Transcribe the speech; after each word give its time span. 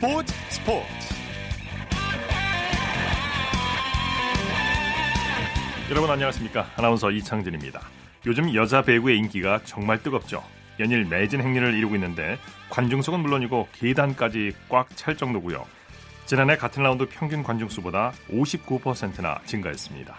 스포츠 0.00 0.32
스포츠. 0.48 0.86
여러분 5.90 6.10
안녕하십니까? 6.10 6.70
아나운서 6.74 7.10
이창진입니다. 7.10 7.82
요즘 8.24 8.54
여자 8.54 8.80
배구의 8.80 9.18
인기가 9.18 9.60
정말 9.64 10.02
뜨겁죠. 10.02 10.42
연일 10.78 11.04
매진 11.04 11.42
행진을 11.42 11.74
이루고 11.74 11.96
있는데 11.96 12.38
관중석은 12.70 13.20
물론이고 13.20 13.68
계단까지 13.74 14.54
꽉 14.70 14.88
찰 14.96 15.18
정도고요. 15.18 15.66
지난해 16.24 16.56
같은 16.56 16.82
라운드 16.82 17.06
평균 17.06 17.42
관중수보다 17.42 18.12
59%나 18.30 19.38
증가했습니다. 19.44 20.16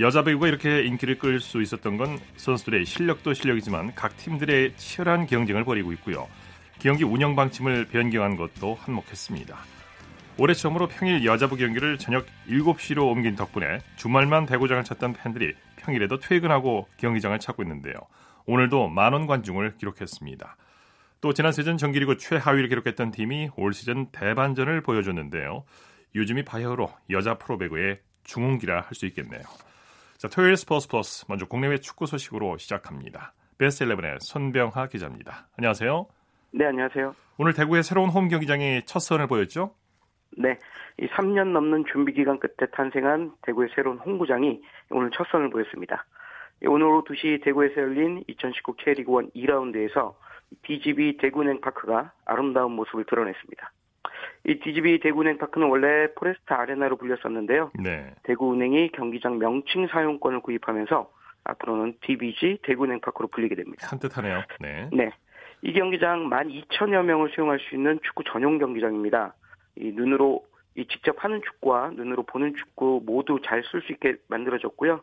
여자 0.00 0.24
배구가 0.24 0.48
이렇게 0.48 0.82
인기를 0.82 1.20
끌 1.20 1.38
수 1.38 1.62
있었던 1.62 1.96
건 1.96 2.18
선수들의 2.38 2.84
실력도 2.84 3.34
실력이지만 3.34 3.94
각 3.94 4.16
팀들의 4.16 4.74
치열한 4.76 5.26
경쟁을 5.28 5.64
벌이고 5.64 5.92
있고요 5.92 6.28
경기 6.78 7.04
운영 7.04 7.34
방침을 7.34 7.86
변경한 7.86 8.36
것도 8.36 8.74
한몫했습니다. 8.74 9.56
올해 10.38 10.52
처음으로 10.52 10.88
평일 10.88 11.24
여자부 11.24 11.56
경기를 11.56 11.96
저녁 11.98 12.26
7시로 12.48 13.10
옮긴 13.10 13.36
덕분에 13.36 13.80
주말만 13.96 14.46
배구장을 14.46 14.84
찾던 14.84 15.14
팬들이 15.14 15.54
평일에도 15.76 16.18
퇴근하고 16.18 16.88
경기장을 16.98 17.38
찾고 17.38 17.62
있는데요. 17.62 17.94
오늘도 18.44 18.88
만원 18.88 19.26
관중을 19.26 19.76
기록했습니다. 19.78 20.56
또 21.22 21.32
지난 21.32 21.52
시즌 21.52 21.78
정기리그 21.78 22.18
최하위를 22.18 22.68
기록했던 22.68 23.10
팀이 23.10 23.50
올 23.56 23.72
시즌 23.72 24.06
대반전을 24.12 24.82
보여줬는데요. 24.82 25.64
요즘이 26.14 26.44
바야흐로 26.44 26.92
여자 27.10 27.38
프로배구의 27.38 28.00
중흥기라 28.24 28.82
할 28.82 28.94
수 28.94 29.06
있겠네요. 29.06 29.42
자, 30.18 30.28
토요일 30.28 30.56
스포츠 30.56 30.88
플러스 30.88 31.24
먼저 31.28 31.46
국내외 31.46 31.78
축구 31.78 32.06
소식으로 32.06 32.58
시작합니다. 32.58 33.32
베스트 33.58 33.84
11의 33.86 34.18
손병하 34.20 34.88
기자입니다. 34.88 35.48
안녕하세요. 35.56 36.15
네, 36.56 36.64
안녕하세요. 36.64 37.14
오늘 37.36 37.52
대구의 37.52 37.82
새로운 37.82 38.08
홈 38.08 38.28
경기장이 38.28 38.86
첫 38.86 39.00
선을 39.00 39.26
보였죠? 39.26 39.74
네, 40.38 40.58
이 40.98 41.06
3년 41.08 41.52
넘는 41.52 41.84
준비 41.92 42.14
기간 42.14 42.38
끝에 42.38 42.70
탄생한 42.72 43.32
대구의 43.42 43.68
새로운 43.74 43.98
홈구장이 43.98 44.62
오늘 44.88 45.10
첫 45.10 45.26
선을 45.30 45.50
보였습니다. 45.50 46.06
오늘 46.66 46.86
오후 46.86 47.04
2시 47.04 47.44
대구에서 47.44 47.82
열린 47.82 48.24
2019 48.26 48.72
K리그 48.76 49.30
1 49.34 49.46
2라운드에서 49.46 50.14
DGB 50.62 51.18
대구은행파크가 51.18 52.12
아름다운 52.24 52.72
모습을 52.72 53.04
드러냈습니다. 53.04 53.72
이 54.46 54.58
DGB 54.58 55.00
대구은행파크는 55.00 55.68
원래 55.68 56.10
포레스트 56.14 56.54
아레나로 56.54 56.96
불렸었는데요. 56.96 57.72
네. 57.84 58.14
대구은행이 58.22 58.92
경기장 58.92 59.38
명칭 59.38 59.88
사용권을 59.88 60.40
구입하면서 60.40 61.10
앞으로는 61.44 61.98
DBG 62.00 62.60
대구은행파크로 62.62 63.28
불리게 63.28 63.56
됩니다. 63.56 63.86
산뜻하네요. 63.88 64.42
네. 64.60 64.88
네. 64.90 65.10
이 65.62 65.72
경기장 65.72 66.30
12,000여 66.30 67.02
명을 67.02 67.30
수용할 67.34 67.58
수 67.60 67.74
있는 67.74 67.98
축구 68.04 68.24
전용 68.24 68.58
경기장입니다. 68.58 69.34
이 69.76 69.92
눈으로 69.92 70.44
이 70.74 70.86
직접 70.86 71.22
하는 71.22 71.40
축구와 71.42 71.90
눈으로 71.90 72.22
보는 72.24 72.54
축구 72.54 73.02
모두 73.04 73.40
잘 73.42 73.62
쓸 73.62 73.82
수 73.82 73.92
있게 73.92 74.16
만들어졌고요. 74.28 75.00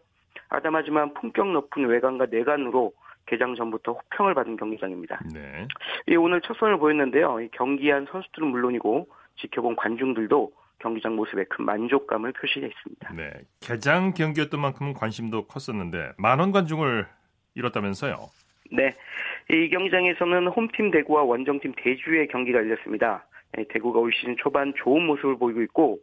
아담하지만 0.49 1.13
품격 1.15 1.51
높은 1.51 1.85
외관과 1.85 2.27
내관으로 2.27 2.93
개장 3.25 3.55
전부터 3.55 3.93
호평을 3.93 4.33
받은 4.35 4.57
경기장입니다. 4.57 5.19
네. 5.33 5.67
이 6.07 6.15
오늘 6.15 6.41
첫 6.41 6.57
선을 6.57 6.77
보였는데요. 6.77 7.39
이 7.41 7.49
경기한 7.49 8.05
선수들은 8.11 8.47
물론이고 8.49 9.07
지켜본 9.37 9.75
관중들도 9.77 10.51
경기장 10.79 11.15
모습에 11.15 11.45
큰 11.45 11.65
만족감을 11.65 12.33
표시했습니다. 12.33 13.13
네. 13.13 13.31
개장 13.61 14.13
경기였던 14.13 14.59
만큼 14.59 14.93
관심도 14.93 15.47
컸었는데 15.47 16.11
만원 16.17 16.51
관중을 16.51 17.07
이뤘다면서요? 17.55 18.15
네. 18.71 18.93
이 19.49 19.69
경기장에서는 19.69 20.47
홈팀 20.47 20.91
대구와 20.91 21.23
원정팀 21.23 21.73
대주의 21.77 22.27
경기가 22.27 22.59
열렸습니다. 22.59 23.25
예, 23.57 23.65
대구가 23.69 23.99
올 23.99 24.11
시즌 24.11 24.35
초반 24.37 24.73
좋은 24.75 25.05
모습을 25.05 25.37
보이고 25.37 25.61
있고 25.61 25.99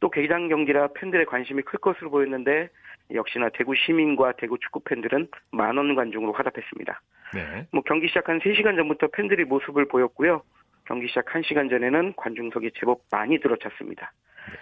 또 0.00 0.10
개장 0.10 0.48
경기라 0.48 0.88
팬들의 0.94 1.26
관심이 1.26 1.62
클 1.62 1.78
것으로 1.78 2.10
보였는데 2.10 2.68
역시나 3.12 3.50
대구 3.50 3.74
시민과 3.74 4.32
대구 4.38 4.58
축구 4.58 4.80
팬들은 4.80 5.28
만원 5.50 5.94
관중으로 5.94 6.32
화답했습니다. 6.32 7.00
네. 7.34 7.66
뭐 7.72 7.82
경기 7.82 8.08
시작한 8.08 8.38
3시간 8.38 8.76
전부터 8.76 9.08
팬들이 9.08 9.44
모습을 9.44 9.86
보였고요. 9.86 10.42
경기 10.86 11.08
시작 11.08 11.26
1시간 11.26 11.70
전에는 11.70 12.14
관중석이 12.16 12.70
제법 12.74 13.00
많이 13.10 13.38
들어찼습니다. 13.40 14.12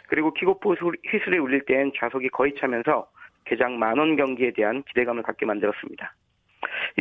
그리고 0.08 0.32
킥오프 0.32 0.74
휘슬이 1.10 1.38
울릴 1.38 1.64
땐 1.64 1.92
좌석이 1.96 2.28
거의 2.30 2.54
차면서 2.56 3.08
개장 3.44 3.78
만원 3.78 4.16
경기에 4.16 4.52
대한 4.52 4.82
기대감을 4.84 5.22
갖게 5.22 5.46
만들었습니다. 5.46 6.14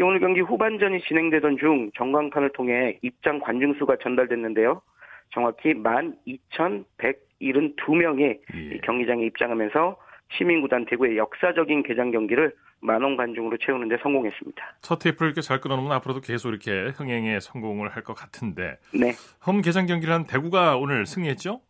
오늘 0.01 0.19
경기 0.19 0.41
후반전이 0.41 1.01
진행되던 1.01 1.57
중 1.57 1.91
전광판을 1.95 2.51
통해 2.53 2.97
입장 3.01 3.39
관중 3.39 3.73
수가 3.75 3.97
전달됐는데요. 4.01 4.81
정확히 5.33 5.73
12,172명이 7.41 8.39
예. 8.55 8.77
경기장에 8.83 9.25
입장하면서 9.25 9.97
시민구단 10.37 10.85
대구의 10.85 11.17
역사적인 11.17 11.83
개장 11.83 12.11
경기를 12.11 12.53
만원 12.79 13.15
관중으로 13.15 13.57
채우는데 13.57 13.97
성공했습니다. 14.01 14.75
첫 14.81 14.97
테이프를 14.99 15.27
이렇게 15.29 15.41
잘 15.41 15.59
끊어놓으면 15.61 15.91
앞으로도 15.93 16.21
계속 16.21 16.49
이렇게 16.49 16.89
흥행에 16.95 17.39
성공을 17.39 17.89
할 17.89 18.01
것 18.03 18.13
같은데 18.15 18.77
네. 18.93 19.11
홈 19.45 19.61
개장 19.61 19.85
경기를 19.85 20.13
한 20.13 20.25
대구가 20.25 20.77
오늘 20.77 21.05
승리했죠? 21.05 21.61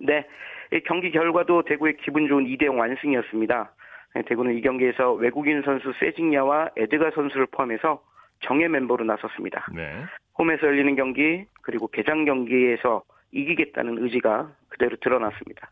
네. 0.00 0.26
이 0.72 0.80
경기 0.84 1.10
결과도 1.12 1.62
대구의 1.62 1.96
기분 2.04 2.26
좋은 2.28 2.44
2대0 2.44 2.76
완승이었습니다. 2.76 3.72
네, 4.18 4.22
대구는 4.24 4.56
이 4.56 4.60
경기에서 4.62 5.12
외국인 5.12 5.62
선수 5.62 5.92
세징야와 6.00 6.70
에드가 6.76 7.12
선수를 7.14 7.46
포함해서 7.52 8.02
정예 8.40 8.66
멤버로 8.66 9.04
나섰습니다. 9.04 9.66
네. 9.72 10.04
홈에서 10.36 10.66
열리는 10.66 10.96
경기 10.96 11.44
그리고 11.62 11.86
개장 11.86 12.24
경기에서 12.24 13.04
이기겠다는 13.30 14.02
의지가 14.02 14.50
그대로 14.70 14.96
드러났습니다. 14.96 15.70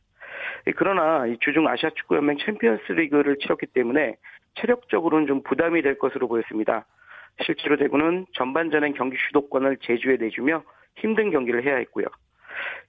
예, 0.68 0.72
그러나 0.76 1.26
이 1.26 1.36
주중 1.40 1.66
아시아 1.66 1.90
축구 1.90 2.14
연맹 2.16 2.38
챔피언스 2.38 2.92
리그를 2.92 3.38
치렀기 3.38 3.66
때문에 3.66 4.14
체력적으로는 4.54 5.26
좀 5.26 5.42
부담이 5.42 5.82
될 5.82 5.98
것으로 5.98 6.28
보였습니다. 6.28 6.86
실제로 7.42 7.76
대구는 7.76 8.26
전반전엔 8.34 8.94
경기 8.94 9.16
주도권을 9.26 9.78
제주에 9.82 10.18
내주며 10.18 10.62
힘든 10.94 11.32
경기를 11.32 11.64
해야 11.64 11.76
했고요. 11.78 12.06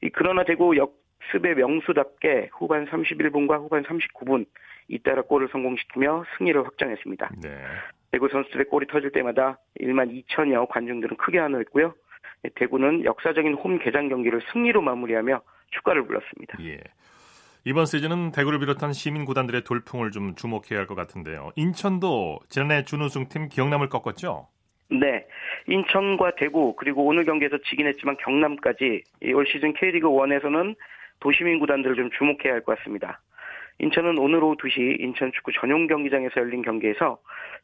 이 0.03 0.09
그러나 0.09 0.43
대구 0.43 0.77
역 0.77 0.93
습의 1.31 1.55
명수답게 1.55 2.49
후반 2.53 2.85
31분과 2.87 3.59
후반 3.59 3.83
39분 3.83 4.45
잇따라 4.87 5.21
골을 5.23 5.49
성공시키며 5.51 6.23
승리를 6.37 6.65
확정했습니다. 6.65 7.31
네. 7.43 7.49
대구 8.11 8.29
선수들의 8.29 8.67
골이 8.67 8.87
터질 8.87 9.11
때마다 9.11 9.59
1만 9.81 10.23
2천여 10.27 10.69
관중들은 10.69 11.17
크게 11.17 11.39
환호했고요. 11.39 11.93
대구는 12.55 13.03
역사적인 13.03 13.55
홈 13.55 13.79
개장 13.79 14.07
경기를 14.07 14.41
승리로 14.53 14.81
마무리하며 14.81 15.41
축가를 15.71 16.05
불렀습니다. 16.05 16.57
예. 16.63 16.79
이번 17.65 17.85
시즌은 17.85 18.31
대구를 18.31 18.59
비롯한 18.59 18.93
시민 18.93 19.25
구단들의 19.25 19.63
돌풍을 19.65 20.11
좀 20.11 20.35
주목해야 20.35 20.79
할 20.79 20.87
것 20.87 20.95
같은데요. 20.95 21.51
인천도 21.57 22.39
지난해 22.47 22.83
준우승팀 22.83 23.49
기영남을 23.49 23.89
꺾었죠? 23.89 24.47
네. 24.89 25.25
인천과 25.67 26.35
대구 26.37 26.73
그리고 26.77 27.05
오늘 27.05 27.25
경기에서 27.25 27.57
지긴 27.69 27.87
했지만 27.87 28.15
경남까지 28.23 29.03
올 29.35 29.45
시즌 29.47 29.73
K리그 29.73 30.07
1에서는 30.07 30.77
도시민 31.19 31.59
구단들을 31.59 31.95
좀 31.95 32.09
주목해야 32.17 32.53
할 32.53 32.61
것 32.61 32.77
같습니다. 32.77 33.19
인천은 33.79 34.17
오늘 34.17 34.43
오후 34.43 34.55
2시 34.57 34.99
인천 35.01 35.31
축구 35.33 35.51
전용 35.51 35.85
경기장에서 35.85 36.41
열린 36.41 36.63
경기에서 36.63 37.19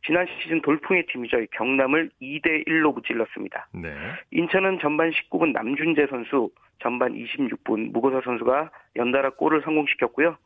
지난 0.06 0.28
시즌 0.28 0.62
돌풍의 0.62 1.08
팀이죠. 1.08 1.38
경남을 1.52 2.12
2대 2.22 2.68
1로 2.68 2.94
무찔렀습니다. 2.94 3.68
네. 3.74 3.96
인천은 4.30 4.78
전반 4.80 5.10
19분 5.10 5.54
남준재 5.54 6.06
선수, 6.08 6.52
전반 6.80 7.14
26분 7.14 7.92
무고서 7.92 8.22
선수가 8.22 8.70
연달아 8.96 9.32
골을 9.32 9.62
성공시켰고요. 9.64 10.38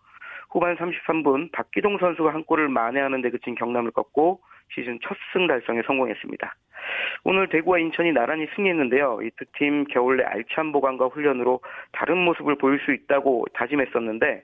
후반 0.52 0.78
33분 0.78 1.52
박기동 1.52 1.98
선수가 1.98 2.34
한 2.34 2.46
골을 2.46 2.70
만회하는 2.70 3.22
데 3.22 3.30
그친 3.30 3.56
경남을 3.56 3.92
꺾고 3.92 4.40
시즌 4.74 5.00
첫 5.02 5.16
승 5.34 5.48
달성에 5.48 5.82
성공했습니다. 5.86 6.56
오늘 7.24 7.50
대구와 7.50 7.80
인천이 7.80 8.12
나란히 8.14 8.48
승리했는데요. 8.56 9.20
이 9.24 9.30
두 9.32 9.46
팀 9.58 9.86
겨울 9.86 10.18
내 10.18 10.24
알찬 10.24 10.72
보강과 10.72 11.08
훈련으로 11.08 11.62
다른 11.92 12.18
모습을 12.24 12.58
보일 12.58 12.80
수 12.86 12.94
있다고 12.94 13.46
다짐했었는데 13.54 14.44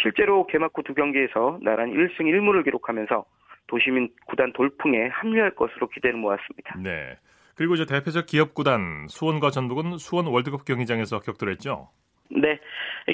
실제로 0.00 0.46
개막 0.46 0.72
후 0.74 0.82
두 0.82 0.94
경기에서 0.94 1.58
나란히 1.62 1.92
1승 1.94 2.20
1무를 2.20 2.64
기록하면서 2.64 3.24
도시민 3.66 4.10
구단 4.26 4.52
돌풍에 4.52 5.08
합류할 5.08 5.52
것으로 5.54 5.88
기대를 5.88 6.16
모았습니다. 6.18 6.76
네. 6.78 7.16
그리고 7.54 7.74
이제 7.74 7.84
대표적 7.84 8.26
기업 8.26 8.54
구단 8.54 9.06
수원과 9.08 9.50
전북은 9.50 9.98
수원 9.98 10.26
월드컵 10.26 10.64
경기장에서 10.64 11.20
격돌했죠. 11.20 11.88
네. 12.34 12.58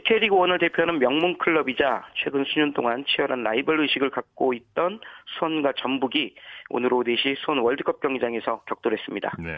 K리그 0.05 0.35
1을 0.35 0.61
대표하는 0.61 0.99
명문 0.99 1.38
클럽이자 1.38 2.06
최근 2.15 2.44
수년 2.44 2.73
동안 2.73 3.05
치열한 3.06 3.43
라이벌 3.43 3.81
의식을 3.81 4.11
갖고 4.11 4.53
있던 4.53 5.00
수원과 5.38 5.73
전북이 5.79 6.35
오늘 6.70 6.93
오후 6.93 7.05
4시 7.05 7.37
수원 7.38 7.59
월드컵 7.61 8.00
경기장에서 8.00 8.62
격돌했습니다. 8.67 9.37
네. 9.41 9.56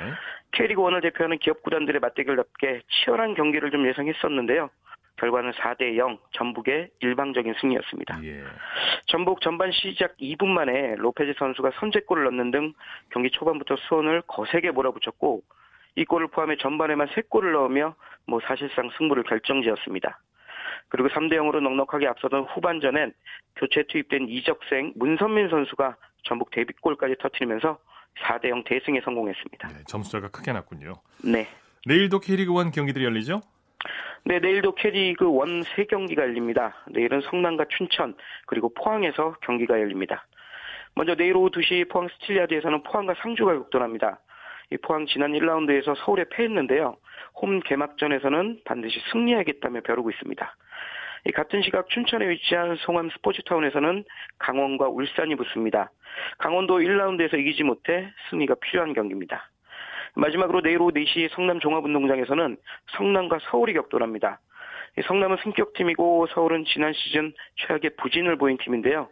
K리그 0.53 0.81
1을 0.81 1.03
대표하는 1.03 1.39
기업 1.39 1.63
구단들의 1.63 2.01
맞대결답게 2.01 2.83
치열한 2.89 3.35
경기를 3.35 3.71
좀 3.71 3.87
예상했었는데요. 3.87 4.71
결과는 5.17 5.53
4대 5.53 5.97
0 5.97 6.19
전북의 6.33 6.89
일방적인 7.01 7.55
승리였습니다. 7.61 8.25
예. 8.25 8.43
전북 9.07 9.43
전반 9.43 9.71
시작 9.71 10.17
2분 10.17 10.47
만에 10.47 10.95
로페즈 10.97 11.35
선수가 11.39 11.73
선제골을 11.79 12.25
넣는 12.25 12.51
등 12.51 12.73
경기 13.11 13.31
초반부터 13.31 13.77
수원을 13.77 14.23
거세게 14.23 14.71
몰아붙였고 14.71 15.43
이 15.97 16.05
골을 16.05 16.29
포함해 16.29 16.57
전반에만 16.57 17.09
3골을 17.09 17.53
넣으며 17.53 17.95
뭐 18.27 18.41
사실상 18.47 18.91
승부를 18.97 19.25
결정지었습니다. 19.25 20.21
그리고 20.89 21.09
3대 21.09 21.35
0으로 21.35 21.61
넉넉하게 21.61 22.07
앞서던 22.09 22.45
후반전엔 22.45 23.13
교체 23.57 23.85
투입된 23.85 24.29
이적생 24.29 24.93
문선민 24.97 25.49
선수가 25.49 25.97
전북 26.25 26.51
데뷔골까지 26.51 27.17
터트리면서 27.21 27.79
4대 28.23 28.49
0 28.49 28.65
대승에 28.65 29.01
성공했습니다. 29.05 29.69
네, 29.69 29.75
점수차가 29.87 30.29
크게 30.29 30.53
났군요. 30.53 30.95
네. 31.25 31.49
내일도 31.87 32.19
K리그 32.21 32.53
1 32.61 32.73
경기들이 32.73 33.05
열리죠? 33.05 33.41
네, 34.25 34.39
내일도 34.39 34.75
K리그 34.75 35.25
1 35.25 35.63
3경기가 35.63 36.19
열립니다. 36.19 36.75
내일은 36.89 37.21
성남과 37.23 37.67
춘천, 37.71 38.15
그리고 38.47 38.73
포항에서 38.75 39.37
경기가 39.43 39.79
열립니다. 39.81 40.27
먼저 40.95 41.15
내일 41.15 41.37
오후 41.37 41.51
2시 41.51 41.89
포항 41.89 42.09
스틸야드에서는 42.09 42.83
포항과 42.83 43.15
상주가 43.23 43.55
격돌합니다. 43.55 44.19
이 44.71 44.77
포항 44.79 45.07
지난 45.07 45.33
1라운드에서 45.33 45.97
서울에 46.05 46.25
패했는데요. 46.31 46.97
홈 47.43 47.61
개막전에서는 47.61 48.61
반드시 48.65 49.01
승리하겠다며 49.13 49.81
벼르고 49.81 50.11
있습니다. 50.11 50.57
같은 51.35 51.63
시각 51.63 51.89
춘천에 51.91 52.29
위치한 52.29 52.77
송암 52.77 53.11
스포츠타운에서는 53.11 54.05
강원과 54.39 54.89
울산이 54.89 55.35
붙습니다. 55.35 55.91
강원도 56.39 56.79
1라운드에서 56.79 57.39
이기지 57.39 57.65
못해 57.65 58.11
승리가 58.31 58.55
필요한 58.61 58.95
경기입니다. 58.95 59.51
마지막으로 60.15 60.63
내일 60.63 60.81
오후 60.81 60.93
4시 60.93 61.31
성남 61.35 61.61
종합운동장에서는 61.61 62.57
성남과 62.97 63.39
서울이 63.51 63.75
격돌합니다. 63.75 64.41
성남은 65.07 65.37
승격팀이고 65.43 66.27
서울은 66.29 66.65
지난 66.65 66.93
시즌 66.93 67.33
최악의 67.57 67.91
부진을 67.97 68.37
보인 68.37 68.57
팀인데요. 68.59 69.09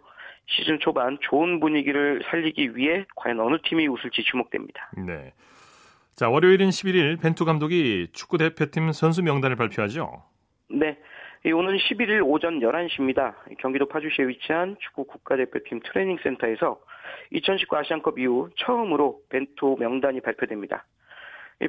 시즌 0.49 0.79
초반 0.81 1.19
좋은 1.21 1.61
분위기를 1.61 2.23
살리기 2.31 2.77
위해 2.77 3.05
과연 3.17 3.39
어느 3.41 3.57
팀이 3.63 3.87
웃을지 3.87 4.23
주목됩니다. 4.25 4.91
네. 4.97 5.33
자, 6.15 6.29
월요일인 6.29 6.71
11일 6.71 7.21
벤투 7.21 7.45
감독이 7.45 8.09
축구 8.13 8.39
대표팀 8.39 8.93
선수 8.93 9.23
명단을 9.23 9.57
발표하죠. 9.57 10.25
네. 10.71 10.99
오는 11.45 11.77
11일 11.77 12.27
오전 12.27 12.59
11시입니다. 12.59 13.35
경기도 13.59 13.87
파주시에 13.87 14.27
위치한 14.27 14.77
축구 14.81 15.05
국가대표팀 15.05 15.81
트레이닝 15.85 16.19
센터에서 16.23 16.81
2019 17.31 17.77
아시안컵 17.77 18.19
이후 18.19 18.51
처음으로 18.57 19.21
벤투 19.29 19.77
명단이 19.79 20.21
발표됩니다. 20.21 20.85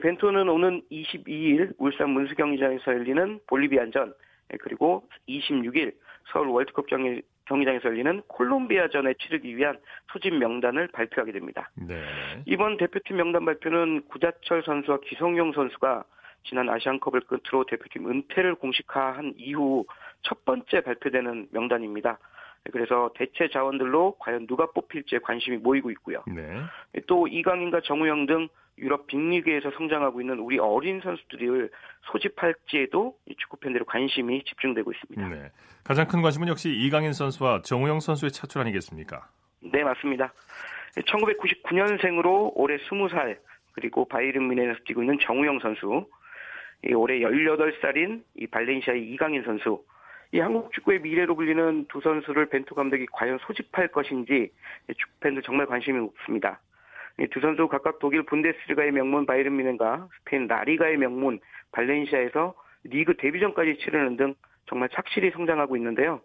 벤투는 0.02 0.50
오는 0.50 0.81
22일 0.92 1.74
울산 1.78 2.10
문수경기장에서 2.10 2.94
열리는 2.94 3.40
볼리비안전 3.48 4.14
그리고 4.62 5.08
26일 5.28 5.94
서울 6.31 6.48
월드컵 6.48 6.88
경기, 6.88 7.22
경기장에서 7.50 7.90
열리는 7.90 8.22
콜롬비아전에 8.28 9.16
치르기 9.16 9.57
위한 9.57 9.78
소집 10.12 10.36
명단을 10.36 10.88
발표하게 10.88 11.31
됩니다. 11.31 11.69
네. 11.75 12.01
이번 12.46 12.78
대표팀 12.78 13.18
명단 13.18 13.44
발표는 13.44 14.04
구자철 14.07 14.63
선수와 14.63 15.00
기성용 15.04 15.54
선수가 15.54 16.04
지난 16.44 16.69
아시안컵을 16.69 17.22
끝으로 17.22 17.66
대표팀 17.66 18.10
은퇴를 18.10 18.56
공식화한 18.56 19.34
이후 19.36 19.86
첫 20.22 20.46
번째 20.46 20.81
발표되는 20.81 21.50
명단입니다. 21.51 22.19
그래서 22.71 23.11
대체 23.15 23.50
자원들로 23.50 24.17
과연 24.19 24.47
누가 24.47 24.65
뽑힐지에 24.67 25.19
관심이 25.19 25.57
모이고 25.57 25.91
있고요. 25.91 26.23
네. 26.27 26.61
또 27.07 27.27
이강인과 27.27 27.81
정우영 27.81 28.25
등 28.25 28.47
유럽 28.77 29.07
빅리그에서 29.07 29.71
성장하고 29.71 30.21
있는 30.21 30.39
우리 30.39 30.57
어린 30.57 31.01
선수들을 31.01 31.69
소집할지에도 32.11 33.17
축구 33.38 33.57
팬들의 33.57 33.85
관심이 33.85 34.44
집중되고 34.45 34.91
있습니다. 34.91 35.27
네. 35.27 35.51
가장 35.83 36.07
큰 36.07 36.21
관심은 36.21 36.47
역시 36.47 36.69
이강인 36.69 37.13
선수와 37.13 37.61
정우영 37.63 38.00
선수의 38.00 38.31
차출 38.31 38.61
아니겠습니까? 38.61 39.27
네, 39.61 39.83
맞습니다. 39.83 40.33
1999년생으로 40.95 42.51
올해 42.56 42.77
20살 42.77 43.38
그리고 43.73 44.07
바이른 44.07 44.47
미네에서 44.47 44.79
뛰고 44.85 45.03
있는 45.03 45.17
정우영 45.21 45.59
선수, 45.59 46.07
올해 46.95 47.19
18살인 47.19 48.23
이 48.35 48.47
발렌시아의 48.47 49.03
이강인 49.11 49.44
선수, 49.44 49.83
이 50.31 50.40
한국 50.40 50.72
축구의 50.74 51.00
미래로 51.02 51.36
불리는 51.36 51.86
두 51.90 52.02
선수를 52.02 52.48
벤투 52.48 52.76
감독이 52.76 53.08
과연 53.12 53.40
소집할 53.40 53.88
것인지 53.88 54.52
축구 54.96 55.14
팬들 55.22 55.42
정말 55.42 55.66
관심이 55.66 55.98
높습니다. 55.98 56.60
두 57.31 57.40
선수 57.42 57.68
각각 57.68 58.00
독일 58.00 58.24
분데스리가의 58.24 58.92
명문 58.92 59.26
바이른 59.26 59.56
미넨과 59.58 60.08
스페인 60.20 60.48
라리가의 60.48 60.98
명문 60.98 61.40
발렌시아에서 61.72 62.54
리그 62.84 63.16
데뷔전까지 63.18 63.78
치르는 63.80 64.18
등 64.18 64.36
정말 64.68 64.88
착실히 64.90 65.31
성장하고 65.31 65.76
있는데요. 65.78 66.22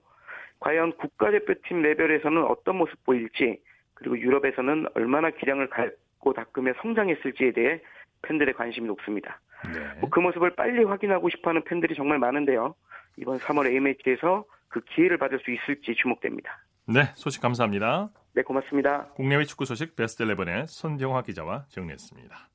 과연 0.61 0.93
국가대표팀 0.97 1.83
레벨에서는 1.83 2.45
어떤 2.45 2.77
모습 2.77 3.03
보일지 3.05 3.61
그리고 3.95 4.19
유럽에서는 4.19 4.87
얼마나 4.95 5.31
기량을 5.31 5.69
갖고 5.69 6.33
닦으며 6.33 6.75
성장했을지에 6.81 7.53
대해 7.53 7.81
팬들의 8.23 8.55
관심이 8.55 8.87
높습니다. 8.87 9.41
네. 9.73 10.01
뭐그 10.01 10.21
모습을 10.21 10.51
빨리 10.51 10.85
확인하고 10.85 11.29
싶어하는 11.31 11.65
팬들이 11.65 11.95
정말 11.95 12.19
많은데요. 12.19 12.75
이번 13.17 13.39
3월 13.39 13.67
A매치에서 13.67 14.45
그 14.69 14.81
기회를 14.95 15.19
받을 15.19 15.39
수 15.41 15.51
있을지 15.51 15.95
주목됩니다. 16.01 16.59
네, 16.87 17.13
소식 17.15 17.41
감사합니다. 17.41 18.11
네, 18.35 18.43
고맙습니다. 18.43 19.07
국내외 19.15 19.45
축구 19.45 19.65
소식 19.65 19.97
베스트 19.97 20.25
11의 20.25 20.67
손정화 20.67 21.23
기자와 21.23 21.67
정리했습니다. 21.69 22.51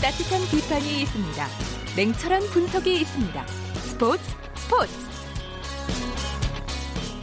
따뜻한 0.00 0.40
비판이 0.50 1.02
있습니다. 1.02 1.44
냉철한 1.96 2.42
분석이 2.52 3.00
있습니다. 3.00 3.46
스포츠 3.46 4.22
스포츠 4.54 5.17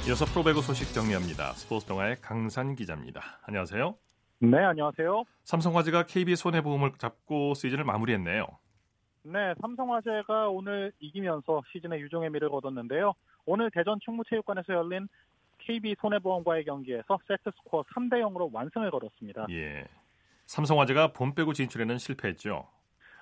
이어서 0.08 0.24
프로배구 0.26 0.62
소식 0.62 0.94
정리합니다. 0.94 1.54
스포츠 1.54 1.88
동아의 1.88 2.18
강산 2.22 2.76
기자입니다. 2.76 3.40
안녕하세요. 3.48 3.96
네, 4.40 4.58
안녕하세요. 4.60 5.24
삼성화재가 5.46 6.06
KB 6.06 6.36
손해보험을 6.36 6.92
잡고 7.00 7.56
시즌을 7.56 7.86
마무리했네요. 7.86 8.46
네, 9.24 9.56
삼성화재가 9.60 10.50
오늘 10.50 10.92
이기면서 11.00 11.64
시즌의 11.72 12.02
유종의 12.02 12.30
미를 12.30 12.50
거뒀는데요. 12.50 13.14
오늘 13.48 13.72
대전 13.72 13.98
충무체육관에서 14.06 14.74
열린 14.74 15.08
KB 15.58 15.96
손해보험과의 16.00 16.66
경기에서 16.66 17.18
세트 17.28 17.50
스코어 17.64 17.82
3대 17.96 18.22
0으로 18.22 18.54
완승을 18.54 18.92
거뒀습니다. 18.92 19.48
예. 19.50 19.86
삼성화재가 20.46 21.14
봄배구 21.14 21.54
진출에는 21.54 21.98
실패했죠. 21.98 22.68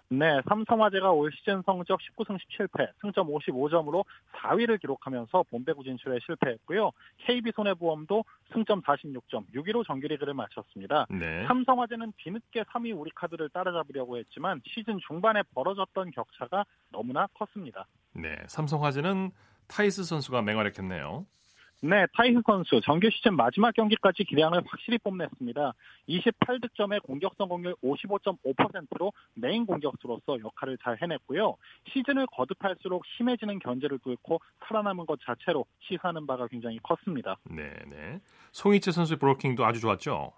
네, 0.10 0.42
삼성화재가 0.48 1.12
올 1.12 1.32
시즌 1.32 1.62
성적 1.66 2.00
19승 2.00 2.38
17패, 2.38 2.92
승점 3.02 3.28
55점으로 3.28 4.06
4위를 4.36 4.80
기록하면서 4.80 5.44
봄배구 5.50 5.84
진출에 5.84 6.20
실패했고요. 6.26 6.92
KB손해보험도 7.26 8.24
승점 8.54 8.82
46점, 8.82 9.46
6위로 9.54 9.86
정규리그를 9.86 10.34
마쳤습니다. 10.34 11.08
네. 11.10 11.46
삼성화재는 11.48 12.14
뒤늦게 12.18 12.64
3위 12.64 12.98
우리카드를 12.98 13.50
따라잡으려고 13.50 14.18
했지만 14.18 14.62
시즌 14.66 15.00
중반에 15.08 15.42
벌어졌던 15.56 16.12
격차가 16.12 16.66
너무나 16.92 17.28
컸습니다. 17.34 17.88
네, 18.14 18.36
삼성화재는 18.48 19.32
타이스 19.68 20.04
선수가 20.04 20.42
맹활약했네요. 20.44 21.26
네, 21.86 22.08
타이스 22.16 22.40
선수 22.46 22.80
정규 22.80 23.10
시즌 23.10 23.36
마지막 23.36 23.74
경기까지 23.74 24.24
기량을 24.24 24.62
확실히 24.66 24.98
뽐냈습니다. 25.00 25.74
28득점의 26.08 27.04
공격 27.04 27.36
성공률 27.38 27.76
55.5%로 27.84 29.12
메인 29.34 29.66
공격수로서 29.66 30.40
역할을 30.40 30.78
잘 30.82 30.98
해냈고요. 31.02 31.58
시즌을 31.92 32.28
거듭할수록 32.28 33.04
심해지는 33.18 33.60
견제를 33.60 34.00
뚫고 34.00 34.40
살아남은 34.66 35.06
것 35.06 35.20
자체로 35.26 35.66
시사하는 35.82 36.26
바가 36.26 36.48
굉장히 36.48 36.80
컸습니다. 36.82 37.36
네, 37.44 37.74
네. 37.86 38.22
송희채 38.54 38.92
선수의 38.92 39.20
블로킹도 39.20 39.66
아주 39.66 39.82
좋았죠. 39.82 40.32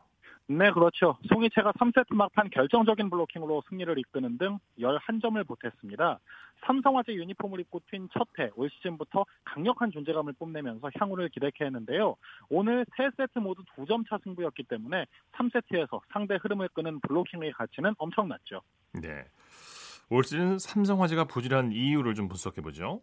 네, 0.47 0.71
그렇죠. 0.71 1.17
송희채가 1.27 1.71
3세트 1.73 2.13
막판 2.13 2.51
결정적인 2.51 3.09
블로킹으로 3.09 3.63
승리를 3.67 3.97
이끄는 3.97 4.37
등 4.37 4.59
11점을 4.79 5.43
보탰습니다. 5.47 6.19
삼성화재 6.65 7.13
유니폼을 7.13 7.59
입고 7.61 7.81
뛴 7.91 8.07
첫해 8.11 8.51
올 8.55 8.69
시즌부터 8.69 9.25
강력한 9.43 9.91
존재감을 9.91 10.33
뽐내면서 10.33 10.91
향후를 10.99 11.29
기대케 11.29 11.65
했는데요. 11.65 12.15
오늘 12.49 12.85
3세트 12.95 13.39
모두 13.39 13.63
2점 13.75 14.07
차 14.07 14.19
승부였기 14.23 14.63
때문에 14.63 15.05
3세트에서 15.33 16.01
상대 16.13 16.37
흐름을 16.39 16.69
끊는 16.69 16.99
블로킹의 17.01 17.51
가치는 17.53 17.95
엄청났죠. 17.97 18.61
네. 18.93 19.25
올 20.11 20.23
시즌 20.23 20.59
삼성화재가 20.59 21.25
부진한 21.25 21.71
이유를 21.71 22.13
좀 22.13 22.27
분석해 22.27 22.61
보죠. 22.61 23.01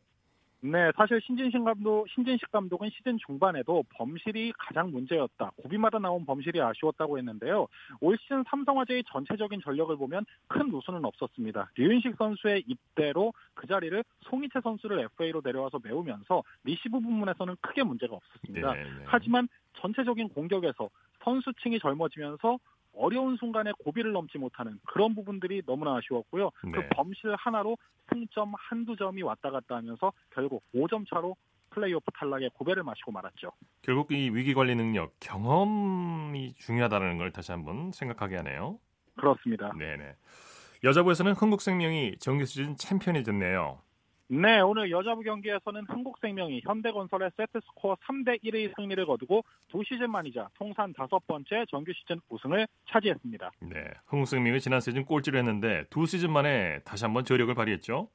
네, 0.65 0.93
사실 0.97 1.21
신진식 1.21 1.65
감독, 1.65 2.09
신진식 2.09 2.53
감독은 2.53 2.89
시즌 2.91 3.19
중반에도 3.27 3.83
범실이 3.97 4.53
가장 4.57 4.93
문제였다. 4.93 5.51
고비마다 5.57 5.99
나온 5.99 6.25
범실이 6.25 6.61
아쉬웠다고 6.63 7.19
했는데요. 7.19 7.67
올 8.01 8.17
시즌 8.19 8.45
삼성화재의 8.49 9.03
전체적인 9.09 9.61
전력을 9.65 9.97
보면 9.97 10.25
큰 10.47 10.69
누수는 10.69 11.05
없었습니다. 11.05 11.73
류윤식 11.75 12.15
선수의 12.17 12.63
입대로 12.69 13.33
그 13.55 13.67
자리를 13.67 14.05
송희채 14.21 14.61
선수를 14.63 15.01
FA로 15.01 15.43
데려와서 15.45 15.81
메우면서 15.83 16.45
리시브 16.63 17.01
부분에서는 17.01 17.57
크게 17.61 17.83
문제가 17.83 18.15
없었습니다. 18.15 18.75
네, 18.75 18.83
네. 18.85 19.05
하지만 19.07 19.49
전체적인 19.81 20.29
공격에서 20.29 20.89
선수층이 21.25 21.81
젊어지면서 21.81 22.59
어려운 22.95 23.37
순간에 23.37 23.73
고비를 23.85 24.13
넘지 24.13 24.39
못하는 24.39 24.79
그런 24.87 25.15
부분들이 25.15 25.63
너무나 25.65 25.97
아쉬웠고요. 25.97 26.51
그 26.51 26.67
네. 26.67 26.73
그 26.73 26.89
범실 26.95 27.35
하나로 27.37 27.77
승점 28.11 28.53
한두 28.57 28.97
점이 28.97 29.23
왔다 29.23 29.51
갔다 29.51 29.77
하면서 29.77 30.13
결국 30.31 30.63
5점 30.75 31.09
차로 31.09 31.37
플레이오프 31.71 32.11
탈락에 32.13 32.51
고배를 32.53 32.83
마시고 32.83 33.13
말았죠. 33.13 33.51
결국 33.81 34.13
이 34.13 34.31
위기 34.31 34.55
관리 34.55 34.75
능력, 34.75 35.15
경험이 35.21 36.55
중요하다는 36.59 37.19
걸 37.19 37.33
다시 37.33 37.53
한번 37.53 37.93
생각하게 37.93 38.37
하네요. 38.37 38.79
그렇습니다. 39.17 39.73
네네. 39.79 40.15
여자부에서는 40.85 41.33
흥국생명이 41.33 42.17
정규 42.19 42.45
시즌 42.45 42.77
챔피언이 42.77 43.23
됐네요. 43.23 43.81
네, 44.35 44.61
오늘 44.61 44.91
여자부 44.91 45.21
경기에서는 45.21 45.85
흥국생명이 45.85 46.63
현대건설의 46.65 47.33
세트스코어 47.37 47.97
3대 47.97 48.43
1의 48.43 48.75
승리를 48.75 49.05
거두고 49.05 49.45
두 49.69 49.83
시즌 49.85 50.11
만이자 50.11 50.49
통산 50.55 50.91
다섯 50.95 51.19
번째 51.27 51.67
정규 51.69 51.93
시즌 51.93 52.19
우승을 52.31 52.67
차지했습니다. 52.89 53.51
네, 53.61 53.85
흥국생명이 54.07 54.59
지난 54.59 54.81
시즌 54.81 55.05
꼴찌를 55.05 55.39
했는데 55.39 55.85
두 55.91 56.07
시즌 56.07 56.33
만에 56.33 56.79
다시 56.79 57.05
한번 57.05 57.27
저력을 57.27 57.55
발휘했죠. 57.55 58.09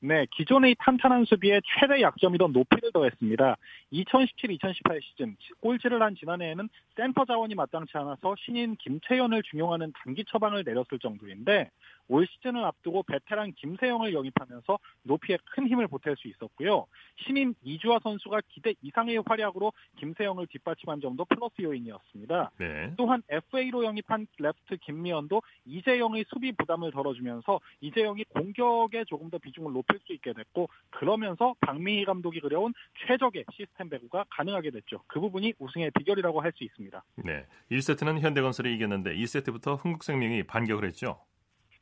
네, 0.00 0.26
기존의 0.30 0.76
탄탄한 0.78 1.24
수비에 1.24 1.60
최대 1.66 2.02
약점이던 2.02 2.52
높이를 2.52 2.92
더했습니다. 2.92 3.56
2017-2018 3.92 5.02
시즌 5.02 5.36
꼴찌를 5.60 6.00
한 6.00 6.14
지난해에는 6.14 6.68
센터 6.96 7.24
자원이 7.24 7.56
마땅치 7.56 7.98
않아서 7.98 8.36
신인 8.38 8.76
김채연을 8.76 9.42
중용하는 9.42 9.92
단기 10.04 10.24
처방을 10.24 10.62
내렸을 10.62 11.00
정도인데 11.00 11.68
올 12.08 12.26
시즌을 12.26 12.64
앞두고 12.64 13.04
베테랑 13.04 13.52
김세영을 13.56 14.12
영입하면서 14.12 14.78
높이에 15.04 15.38
큰 15.54 15.68
힘을 15.68 15.88
보탤 15.88 16.16
수 16.18 16.28
있었고요. 16.28 16.86
신인 17.24 17.54
이주아 17.62 18.00
선수가 18.02 18.40
기대 18.48 18.74
이상의 18.82 19.22
활약으로 19.24 19.72
김세영을 19.98 20.46
뒷받침한 20.48 21.00
점도 21.00 21.24
플러스 21.24 21.62
요인이었습니다. 21.62 22.50
네. 22.58 22.94
또한 22.96 23.22
FA로 23.28 23.84
영입한 23.84 24.26
레프트 24.38 24.76
김미연도 24.78 25.42
이재영의 25.64 26.24
수비 26.28 26.52
부담을 26.52 26.90
덜어주면서 26.90 27.60
이재영이 27.80 28.24
공격에 28.24 29.04
조금 29.04 29.30
더 29.30 29.38
비중을 29.38 29.72
높일 29.72 29.98
수 30.00 30.12
있게 30.12 30.32
됐고 30.32 30.68
그러면서 30.90 31.54
박미희 31.60 32.04
감독이 32.04 32.40
그려온 32.40 32.74
최적의 33.06 33.44
시스템 33.52 33.88
배구가 33.88 34.24
가능하게 34.30 34.70
됐죠. 34.70 35.02
그 35.06 35.20
부분이 35.20 35.54
우승의 35.58 35.92
비결이라고 35.96 36.40
할 36.42 36.48
수 36.58 36.64
있습니다. 36.64 37.04
네. 37.24 37.46
1세트는 37.70 38.20
현대건설이 38.20 38.74
이겼는데 38.74 39.14
2세트부터 39.16 39.82
흥국생명이 39.84 40.44
반격을 40.44 40.84
했죠. 40.86 41.20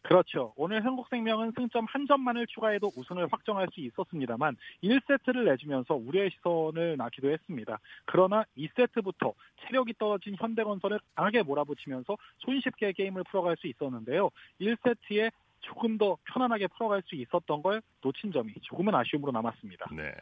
그렇죠. 0.06 0.52
오늘 0.54 0.84
흥국생명은 0.84 1.52
승점 1.56 1.84
한 1.86 2.06
점만을 2.06 2.46
추가해도 2.46 2.92
우승을 2.94 3.26
확정할 3.28 3.66
수 3.72 3.80
있었습니다만 3.80 4.56
1세트를 4.84 5.44
내주면서 5.46 5.94
우려의 5.94 6.30
시선을 6.30 6.96
낳기도 6.96 7.32
했습니다. 7.32 7.80
그러나 8.04 8.44
2세트부터 8.56 9.34
체력이 9.62 9.94
떨어진 9.98 10.36
현대건설을 10.38 11.00
강하게 11.16 11.42
몰아붙이면서 11.42 12.16
손쉽게 12.38 12.92
게임을 12.92 13.24
풀어갈 13.24 13.56
수 13.56 13.66
있었는데요. 13.66 14.30
1세트에 14.60 15.32
조금 15.60 15.98
더 15.98 16.16
편안하게 16.32 16.68
풀어갈 16.68 17.02
수 17.06 17.16
있었던 17.16 17.62
걸 17.62 17.82
놓친 18.00 18.30
점이 18.30 18.52
조금은 18.62 18.94
아쉬움으로 18.94 19.32
남았습니다. 19.32 19.86
네. 19.92 20.12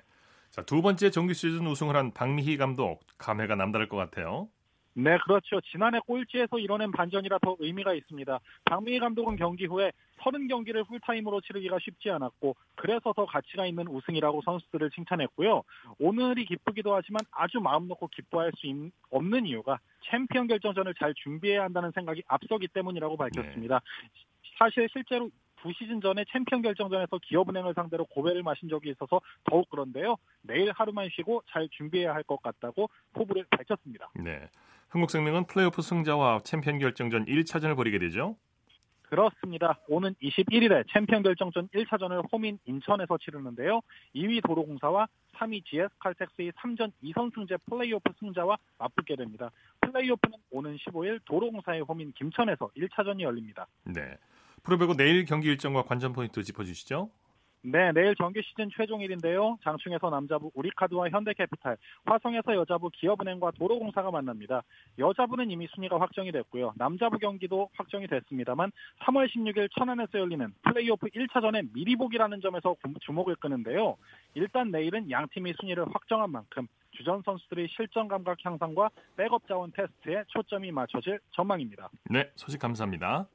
자, 0.48 0.62
두 0.62 0.80
번째 0.80 1.10
정규 1.10 1.34
시즌 1.34 1.66
우승을 1.66 1.94
한 1.94 2.14
박미희 2.14 2.56
감독 2.56 3.00
감회가 3.18 3.54
남다를 3.54 3.88
것 3.90 3.98
같아요. 3.98 4.48
네, 4.96 5.18
그렇죠. 5.18 5.60
지난해 5.72 5.98
꼴찌에서 6.06 6.58
이뤄낸 6.58 6.92
반전이라 6.92 7.38
더 7.38 7.56
의미가 7.58 7.94
있습니다. 7.94 8.38
박미희 8.64 9.00
감독은 9.00 9.36
경기 9.36 9.66
후에 9.66 9.90
30경기를 10.20 10.86
풀타임으로 10.86 11.40
치르기가 11.40 11.78
쉽지 11.80 12.10
않았고 12.10 12.54
그래서 12.76 13.12
더 13.12 13.26
가치가 13.26 13.66
있는 13.66 13.88
우승이라고 13.88 14.42
선수들을 14.42 14.90
칭찬했고요. 14.90 15.62
오늘이 15.98 16.44
기쁘기도 16.46 16.94
하지만 16.94 17.20
아주 17.32 17.58
마음 17.60 17.88
놓고 17.88 18.06
기뻐할 18.08 18.52
수 18.56 18.66
없는 19.10 19.46
이유가 19.46 19.78
챔피언 20.10 20.46
결정전을 20.46 20.94
잘 20.94 21.12
준비해야 21.14 21.64
한다는 21.64 21.90
생각이 21.92 22.22
앞서기 22.28 22.68
때문이라고 22.68 23.16
밝혔습니다. 23.16 23.80
네. 23.80 24.20
사실 24.58 24.88
실제로 24.92 25.28
두 25.60 25.72
시즌 25.72 26.00
전에 26.00 26.24
챔피언 26.30 26.62
결정전에서 26.62 27.18
기업은행을 27.18 27.72
상대로 27.74 28.04
고배를 28.04 28.42
마신 28.42 28.68
적이 28.68 28.90
있어서 28.90 29.20
더욱 29.44 29.68
그런데요. 29.70 30.16
내일 30.42 30.70
하루만 30.72 31.08
쉬고 31.10 31.42
잘 31.50 31.68
준비해야 31.70 32.14
할 32.14 32.22
것 32.22 32.40
같다고 32.42 32.88
포부를 33.14 33.44
밝혔습니다. 33.50 34.10
네. 34.14 34.48
흥국생명은 34.94 35.46
플레이오프 35.46 35.82
승자와 35.82 36.42
챔피언 36.44 36.78
결정전 36.78 37.24
1차전을 37.26 37.74
벌이게 37.74 37.98
되죠. 37.98 38.36
그렇습니다. 39.02 39.80
오는 39.88 40.14
21일에 40.22 40.84
챔피언 40.92 41.22
결정전 41.22 41.68
1차전을 41.68 42.32
홈인 42.32 42.58
인천에서 42.64 43.18
치르는데요. 43.18 43.80
2위 44.14 44.40
도로공사와 44.46 45.08
3위 45.34 45.64
GS칼텍스의 45.64 46.52
3전 46.52 46.92
2선승제 47.02 47.58
플레이오프 47.68 48.12
승자와 48.20 48.56
맞붙게 48.78 49.16
됩니다. 49.16 49.50
플레이오프는 49.80 50.38
오는 50.52 50.76
15일 50.76 51.20
도로공사의 51.24 51.80
홈인 51.82 52.12
김천에서 52.12 52.70
1차전이 52.76 53.22
열립니다. 53.22 53.66
네. 53.84 54.16
프로배구 54.62 54.96
내일 54.96 55.24
경기 55.24 55.48
일정과 55.48 55.82
관전 55.82 56.12
포인트 56.12 56.42
짚어주시죠. 56.42 57.10
네, 57.66 57.92
내일 57.92 58.14
정규 58.14 58.42
시즌 58.42 58.68
최종일인데요. 58.76 59.56
장충에서 59.64 60.10
남자부 60.10 60.50
우리카드와 60.52 61.08
현대캐피탈, 61.08 61.78
화성에서 62.04 62.56
여자부 62.56 62.90
기업은행과 62.90 63.52
도로공사가 63.52 64.10
만납니다. 64.10 64.62
여자부는 64.98 65.50
이미 65.50 65.66
순위가 65.74 65.98
확정이 65.98 66.30
됐고요. 66.30 66.74
남자부 66.76 67.16
경기도 67.18 67.70
확정이 67.74 68.06
됐습니다만 68.06 68.70
3월 69.00 69.30
16일 69.30 69.70
천안에서 69.78 70.18
열리는 70.18 70.52
플레이오프 70.62 71.06
1차전의 71.06 71.72
미리 71.72 71.96
보기라는 71.96 72.42
점에서 72.42 72.76
주목을 73.00 73.36
끄는데요. 73.36 73.96
일단 74.34 74.70
내일은 74.70 75.10
양 75.10 75.26
팀이 75.28 75.54
순위를 75.58 75.86
확정한 75.90 76.30
만큼 76.30 76.66
주전 76.90 77.22
선수들의 77.24 77.68
실전 77.70 78.08
감각 78.08 78.36
향상과 78.44 78.90
백업 79.16 79.48
자원 79.48 79.72
테스트에 79.72 80.24
초점이 80.28 80.70
맞춰질 80.70 81.18
전망입니다. 81.30 81.88
네, 82.10 82.30
소식 82.36 82.60
감사합니다. 82.60 83.26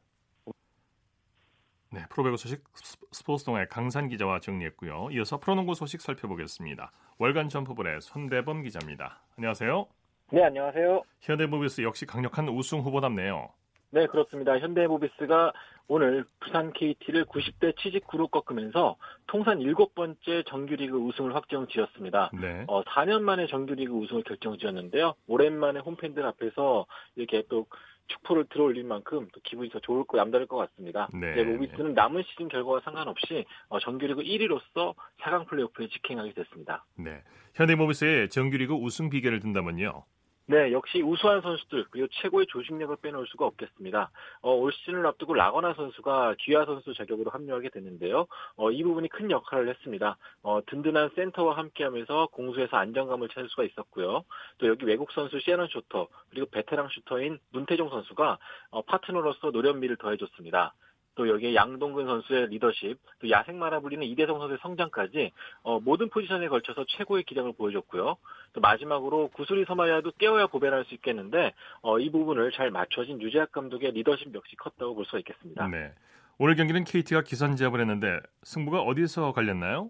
네, 1.92 2.02
프로배구 2.10 2.38
소식 2.38 2.64
스포츠 3.12 3.46
동아의 3.46 3.68
강산 3.68 4.10
기자와 4.10 4.40
정리했고요. 4.42 5.10
이어서 5.12 5.40
프로농구 5.40 5.74
소식 5.74 6.02
살펴보겠습니다. 6.02 6.92
월간 7.18 7.50
점프볼의 7.50 8.02
손대범 8.02 8.62
기자입니다. 8.62 9.22
안녕하세요. 9.38 9.88
네, 10.32 10.44
안녕하세요. 10.44 11.02
현대모비스 11.22 11.82
역시 11.82 12.06
강력한 12.06 12.48
우승 12.50 12.82
후보답네요. 12.82 13.50
네, 13.90 14.06
그렇습니다. 14.06 14.60
현대모비스가 14.60 15.52
오늘 15.88 16.24
부산 16.40 16.72
KT를 16.72 17.26
90대 17.26 17.76
79로 17.76 18.30
꺾으면서 18.30 18.96
통산 19.26 19.58
7번째 19.58 20.46
정규리그 20.46 20.96
우승을 20.96 21.34
확정 21.34 21.66
지었습니다. 21.66 22.30
네. 22.40 22.66
어, 22.68 22.84
4년 22.84 23.22
만에 23.22 23.48
정규리그 23.48 23.92
우승을 23.92 24.22
결정 24.22 24.60
지었는데요. 24.60 25.16
오랜만에 25.28 25.80
홈팬들 25.80 26.24
앞에서 26.24 26.86
이렇게 27.16 27.44
또 27.50 27.66
축포를 28.10 28.46
들어올린 28.50 28.88
만큼 28.88 29.28
또 29.34 29.40
기분이 29.44 29.70
더 29.70 29.80
좋을 29.80 30.04
거 30.04 30.18
남다를 30.18 30.46
것 30.46 30.58
같습니다. 30.58 31.10
네. 31.14 31.36
네, 31.36 31.44
모비스는 31.44 31.94
남은 31.94 32.24
시즌 32.24 32.48
결과와 32.50 32.82
상관없이 32.82 33.46
어, 33.70 33.80
정규리그 33.80 34.22
1위로서 34.22 34.96
4강 35.22 35.48
플레이오프에 35.48 35.88
직행하게 35.88 36.34
됐습니다. 36.34 36.86
네. 36.98 37.24
현대모비스의 37.56 38.30
정규리그 38.30 38.74
우승 38.74 39.10
비결을 39.10 39.40
든다면요. 39.40 40.04
네, 40.50 40.72
역시 40.72 41.04
우수한 41.04 41.42
선수들 41.42 41.86
그리고 41.92 42.08
최고의 42.10 42.48
조직력을 42.48 42.96
빼놓을 43.04 43.28
수가 43.28 43.46
없겠습니다. 43.46 44.10
어, 44.42 44.52
올 44.56 44.74
시즌을 44.74 45.06
앞두고 45.06 45.36
라거나 45.36 45.76
선수가 45.76 46.38
귀하 46.40 46.66
선수 46.66 46.92
자격으로 46.96 47.30
합류하게 47.30 47.70
됐는데요. 47.70 48.26
어, 48.56 48.72
이 48.72 48.82
부분이 48.82 49.10
큰 49.10 49.30
역할을 49.30 49.70
했습니다. 49.70 50.18
어, 50.42 50.60
든든한 50.66 51.12
센터와 51.16 51.56
함께하면서 51.56 52.30
공수에서 52.32 52.78
안정감을 52.78 53.28
찾을 53.30 53.48
수가 53.48 53.64
있었고요. 53.64 54.24
또 54.58 54.68
여기 54.68 54.88
외국 54.88 55.12
선수 55.12 55.40
섀넌 55.40 55.68
쇼터 55.68 56.08
그리고 56.32 56.48
베테랑 56.50 56.88
슈터인 56.90 57.38
문태종 57.52 57.92
선수가 57.92 58.40
어, 58.72 58.82
파트너로서 58.82 59.52
노련미를 59.52 59.98
더해줬습니다. 59.98 60.74
또 61.20 61.28
여기에 61.28 61.54
양동근 61.54 62.06
선수의 62.06 62.48
리더십, 62.48 62.98
또 63.20 63.30
야생마라 63.30 63.82
불리는 63.82 64.06
이대성 64.08 64.40
선수의 64.40 64.58
성장까지 64.62 65.34
어, 65.64 65.82
모든 65.82 66.08
포지션에 66.08 66.48
걸쳐서 66.48 66.86
최고의 66.88 67.24
기량을 67.24 67.52
보여줬고요. 67.58 68.16
또 68.54 68.62
마지막으로 68.62 69.28
구슬이 69.34 69.66
서 69.66 69.79
말이어도 69.79 70.14
꿰어야 70.18 70.48
보배라 70.48 70.78
할 70.78 70.87
수 70.87 70.94
있겠는데 70.94 71.54
어, 71.82 72.00
이 72.00 72.10
부분을 72.10 72.54
잘 72.54 72.72
맞춰준 72.72 73.22
유재학 73.22 73.52
감독의 73.52 73.92
리더십 73.92 74.34
역시 74.34 74.56
컸다고 74.56 74.96
볼 74.96 75.04
수가 75.04 75.18
있겠습니다. 75.20 75.68
네. 75.68 75.92
오늘 76.38 76.56
경기는 76.56 76.86
KT가 76.86 77.24
기선 77.24 77.58
제압을 77.58 77.82
했는데 77.82 78.22
승부가 78.44 78.80
어디서 78.80 79.34
갈렸나요? 79.34 79.90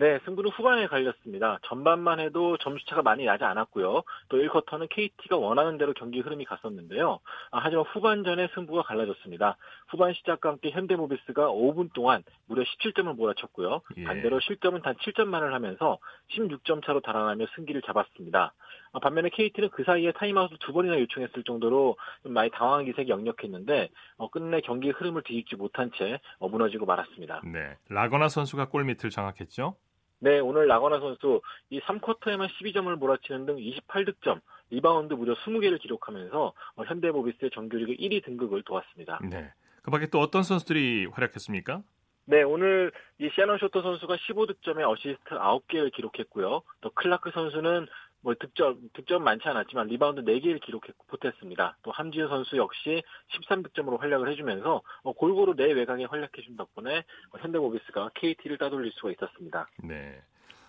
네, 0.00 0.18
승부는 0.24 0.50
후반에 0.52 0.86
갈렸습니다. 0.86 1.58
전반만 1.66 2.20
해도 2.20 2.56
점수차가 2.56 3.02
많이 3.02 3.26
나지 3.26 3.44
않았고요. 3.44 4.02
또 4.30 4.38
1쿼터는 4.38 4.88
KT가 4.88 5.36
원하는 5.36 5.76
대로 5.76 5.92
경기 5.92 6.20
흐름이 6.20 6.46
갔었는데요. 6.46 7.20
아, 7.50 7.58
하지만 7.62 7.84
후반전에 7.84 8.48
승부가 8.54 8.80
갈라졌습니다. 8.84 9.58
후반 9.88 10.14
시작과 10.14 10.48
함께 10.48 10.70
현대모비스가 10.70 11.48
5분 11.48 11.92
동안 11.92 12.24
무려 12.46 12.62
17점을 12.62 13.14
몰아쳤고요. 13.14 13.82
예. 13.98 14.04
반대로 14.04 14.40
실점은 14.40 14.80
단 14.80 14.94
7점만을 14.94 15.50
하면서 15.50 15.98
16점 16.34 16.82
차로 16.82 17.00
달아나며 17.00 17.44
승기를 17.54 17.82
잡았습니다. 17.82 18.54
아, 18.92 18.98
반면에 19.00 19.28
KT는 19.28 19.68
그 19.68 19.84
사이에 19.84 20.12
타임아웃을 20.12 20.56
두 20.60 20.72
번이나 20.72 20.98
요청했을 20.98 21.44
정도로 21.44 21.98
좀 22.22 22.32
많이 22.32 22.50
당황한 22.50 22.86
기색이 22.86 23.10
역력했는데 23.10 23.90
어, 24.16 24.30
끝내 24.30 24.62
경기 24.62 24.88
흐름을 24.88 25.24
뒤집지 25.24 25.56
못한 25.56 25.90
채 25.98 26.20
어, 26.38 26.48
무너지고 26.48 26.86
말았습니다. 26.86 27.42
네. 27.44 27.76
라건아 27.90 28.30
선수가 28.30 28.70
골밑을 28.70 29.10
장악했죠? 29.10 29.76
네, 30.20 30.38
오늘 30.38 30.66
라건아 30.66 31.00
선수 31.00 31.40
이 31.70 31.80
3쿼터에만 31.80 32.48
12점을 32.48 32.94
몰아치는 32.96 33.46
등 33.46 33.56
28득점, 33.56 34.40
리바운드 34.70 35.14
무려 35.14 35.34
20개를 35.34 35.80
기록하면서 35.80 36.52
어, 36.76 36.84
현대모비스의 36.84 37.50
정규리그 37.52 37.92
1위 37.92 38.24
등극을 38.24 38.62
도왔습니다. 38.62 39.18
네. 39.28 39.52
그 39.82 39.90
밖에 39.90 40.06
또 40.06 40.20
어떤 40.20 40.42
선수들이 40.42 41.06
활약했습니까? 41.06 41.82
네, 42.26 42.42
오늘 42.42 42.92
이 43.18 43.28
섀넌 43.34 43.58
쇼터 43.58 43.82
선수가 43.82 44.16
15득점에 44.16 44.88
어시스트 44.88 45.30
9개를 45.30 45.90
기록했고요. 45.92 46.62
또 46.82 46.90
클라크 46.90 47.30
선수는 47.32 47.86
뭐 48.22 48.34
득점 48.34 48.90
득점 48.92 49.24
많지 49.24 49.48
않았지만 49.48 49.88
리바운드 49.88 50.22
4개를 50.22 50.60
기록했고 50.60 51.06
보탰습니다. 51.06 51.76
또 51.82 51.90
함지훈 51.90 52.28
선수 52.28 52.56
역시 52.56 53.02
13득점으로 53.32 53.98
활약을 53.98 54.30
해주면서 54.30 54.82
어, 55.02 55.12
골고루 55.12 55.54
내 55.56 55.72
외곽에 55.72 56.04
활약해준 56.04 56.56
덕분에 56.56 56.98
어, 56.98 57.38
현대모비스가 57.38 58.10
KT를 58.14 58.58
따돌릴 58.58 58.92
수가 58.92 59.10
있었습니다. 59.12 59.68
네. 59.82 60.22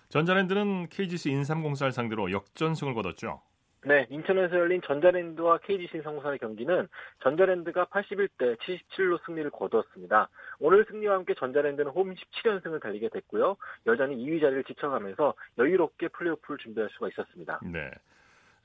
전자랜드는 0.08 0.88
KGC 0.88 1.30
인삼공사를 1.30 1.92
상대로 1.92 2.30
역전승을 2.30 2.94
거뒀죠. 2.94 3.40
네, 3.84 4.06
인천에서 4.10 4.56
열린 4.56 4.80
전자랜드와 4.86 5.58
KG 5.58 5.88
신성사의 5.90 6.38
경기는 6.38 6.88
전자랜드가 7.22 7.86
81대 7.86 8.56
77로 8.58 9.18
승리를 9.26 9.50
거두었습니다. 9.50 10.28
오늘 10.60 10.84
승리와 10.88 11.16
함께 11.16 11.34
전자랜드는 11.34 11.90
홈 11.90 12.14
17연승을 12.14 12.80
달리게 12.80 13.08
됐고요. 13.08 13.56
여전히 13.86 14.16
2위 14.16 14.40
자리를 14.40 14.62
지켜가면서 14.64 15.34
여유롭게 15.58 16.08
플레이오프를 16.08 16.58
준비할 16.58 16.90
수가 16.92 17.08
있었습니다. 17.08 17.60
네. 17.64 17.90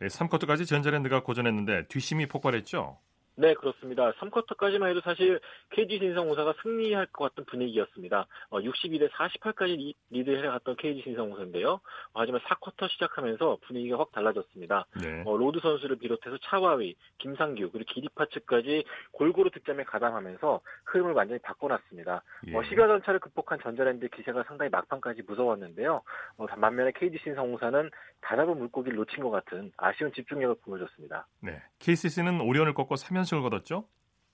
3쿼터까지 0.02 0.68
전자랜드가 0.68 1.24
고전했는데 1.24 1.88
뒷심이 1.88 2.28
폭발했죠. 2.28 3.00
네, 3.40 3.54
그렇습니다. 3.54 4.12
3쿼터까지만 4.14 4.90
해도 4.90 5.02
사실 5.02 5.40
KGC 5.70 6.00
인삼공사가 6.00 6.56
승리할 6.64 7.06
것 7.08 7.26
같은 7.26 7.46
분위기였습니다. 7.46 8.26
어, 8.50 8.60
62대 8.60 9.12
48까지 9.12 9.94
리드를 10.10 10.44
해갔던 10.46 10.76
KGC 10.78 11.04
인삼공사인데요. 11.04 11.74
어, 11.74 11.82
하지만 12.16 12.42
4쿼터 12.42 12.90
시작하면서 12.90 13.60
분위기가 13.68 14.00
확 14.00 14.12
달라졌습니다. 14.12 14.88
네. 15.00 15.22
어, 15.24 15.38
로드 15.38 15.60
선수를 15.60 15.98
비롯해서 15.98 16.38
차바위, 16.50 16.96
김상규, 17.20 17.70
그리고 17.72 17.86
기디 17.94 18.18
팟츠까지 18.18 18.84
골고루 19.12 19.52
득점에 19.52 19.84
가담하면서 19.84 20.62
흐름을 20.86 21.14
완전히 21.14 21.40
바꿔놨습니다. 21.42 22.24
예. 22.48 22.56
어, 22.56 22.62
10여 22.62 22.88
점 22.88 23.00
차를 23.00 23.20
극복한 23.20 23.60
전자랜드 23.62 24.08
기세가 24.10 24.46
상당히 24.48 24.72
막판까지 24.72 25.22
무서웠는데요. 25.28 26.02
어, 26.38 26.46
반면에 26.48 26.92
KG 26.96 27.20
신성공사는 27.24 27.92
다잡은 28.22 28.58
물고기를 28.58 28.98
놓친 28.98 29.22
것 29.22 29.30
같은 29.30 29.72
아쉬운 29.78 30.12
집중력을 30.12 30.56
보여줬습니다. 30.64 31.28
네. 31.42 31.62
KCC는 31.80 32.42
오리온을 32.42 32.74
꺾고 32.74 32.96
3연 32.96 33.27
승을 33.28 33.44
거뒀죠. 33.44 33.86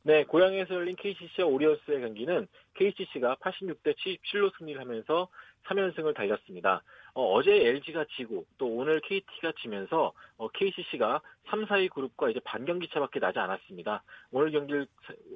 네, 0.05 0.25
고향에서 0.25 0.75
열린 0.75 0.95
KCC와 0.97 1.47
오리온스의 1.47 2.01
경기는 2.01 2.47
KCC가 2.73 3.35
86대 3.35 3.95
77로 3.95 4.51
승리를 4.57 4.79
하면서 4.79 5.29
3연승을 5.65 6.13
달렸습니다. 6.13 6.83
어, 7.13 7.41
제 7.41 7.51
LG가 7.51 8.05
지고 8.17 8.45
또 8.57 8.67
오늘 8.67 9.00
KT가 9.00 9.53
지면서 9.62 10.12
어, 10.35 10.50
KCC가 10.50 11.21
3, 11.47 11.65
4위 11.65 11.89
그룹과 11.89 12.29
이제 12.29 12.41
반경기 12.43 12.89
차밖에 12.89 13.21
나지 13.21 13.39
않았습니다. 13.39 14.03
오늘 14.31 14.51
경기를 14.51 14.88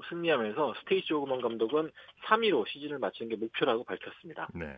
승리하면서 0.10 0.74
스테이시 0.82 1.14
오그먼 1.14 1.42
감독은 1.42 1.90
3위로 2.26 2.68
시즌을 2.68 3.00
마치는 3.00 3.30
게 3.30 3.36
목표라고 3.38 3.86
밝혔습니다. 3.86 4.50
네. 4.54 4.78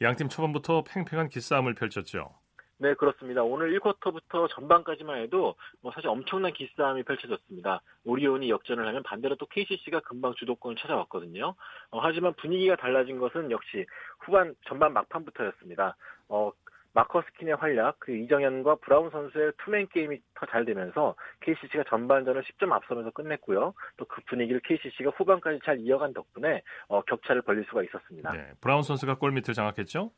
양팀 0.00 0.30
초반부터 0.30 0.82
팽팽한 0.82 1.28
기싸움을 1.28 1.74
펼쳤죠. 1.74 2.34
네, 2.82 2.94
그렇습니다. 2.94 3.44
오늘 3.44 3.78
1쿼터부터 3.78 4.50
전반까지만 4.50 5.20
해도 5.20 5.54
뭐 5.82 5.92
사실 5.92 6.08
엄청난 6.08 6.52
기싸움이 6.52 7.04
펼쳐졌습니다. 7.04 7.80
오리온이 8.04 8.50
역전을 8.50 8.84
하면 8.88 9.04
반대로 9.04 9.36
또 9.36 9.46
KCC가 9.46 10.00
금방 10.00 10.34
주도권을 10.34 10.76
찾아왔거든요. 10.78 11.54
어, 11.92 12.00
하지만 12.00 12.34
분위기가 12.34 12.74
달라진 12.74 13.20
것은 13.20 13.52
역시 13.52 13.86
후반 14.18 14.56
전반 14.66 14.92
막판부터였습니다. 14.94 15.96
어, 16.28 16.50
마커스킨의 16.94 17.54
활약, 17.54 18.00
그 18.00 18.12
이정현과 18.16 18.74
브라운 18.82 19.10
선수의 19.10 19.52
투맨 19.64 19.86
게임이 19.88 20.18
더 20.34 20.46
잘 20.50 20.64
되면서 20.64 21.14
KCC가 21.40 21.84
전반전을 21.88 22.42
10점 22.42 22.72
앞서면서 22.72 23.12
끝냈고요. 23.12 23.74
또 23.96 24.04
그 24.06 24.20
분위기를 24.26 24.60
KCC가 24.60 25.10
후반까지 25.10 25.60
잘 25.64 25.78
이어간 25.78 26.12
덕분에 26.12 26.62
어, 26.88 27.00
격차를 27.02 27.42
벌릴 27.42 27.64
수가 27.66 27.84
있었습니다. 27.84 28.32
네. 28.32 28.50
브라운 28.60 28.82
선수가 28.82 29.14
골 29.18 29.30
밑을 29.30 29.54
장악했죠. 29.54 30.10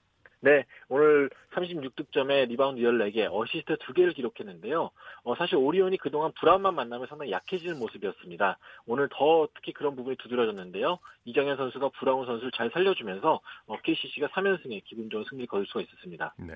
네, 0.45 0.67
오늘 0.91 1.31
36득점에 1.55 2.49
리바운드 2.49 2.83
14개, 2.83 3.27
어시스트 3.33 3.77
2개를 3.77 4.15
기록했는데요. 4.15 4.91
어, 5.23 5.35
사실 5.37 5.57
오리온이 5.57 5.97
그동안 5.97 6.33
브라운만 6.39 6.75
만나면 6.75 7.07
상당히 7.07 7.33
약해지는 7.33 7.79
모습이었습니다. 7.79 8.59
오늘 8.85 9.09
더 9.11 9.49
특히 9.55 9.73
그런 9.73 9.97
부분이 9.97 10.17
두드러졌는데요. 10.19 10.99
이정현 11.25 11.57
선수가 11.57 11.93
브라운 11.99 12.27
선수를 12.27 12.53
잘 12.55 12.71
살려주면서 12.71 13.41
어, 13.67 13.77
KCC가 13.83 14.29
3연승에 14.29 14.83
기분 14.85 15.09
좋은 15.09 15.25
승리를 15.31 15.47
거둘 15.47 15.67
수가 15.67 15.81
있었습니다. 15.81 16.35
네. 16.37 16.55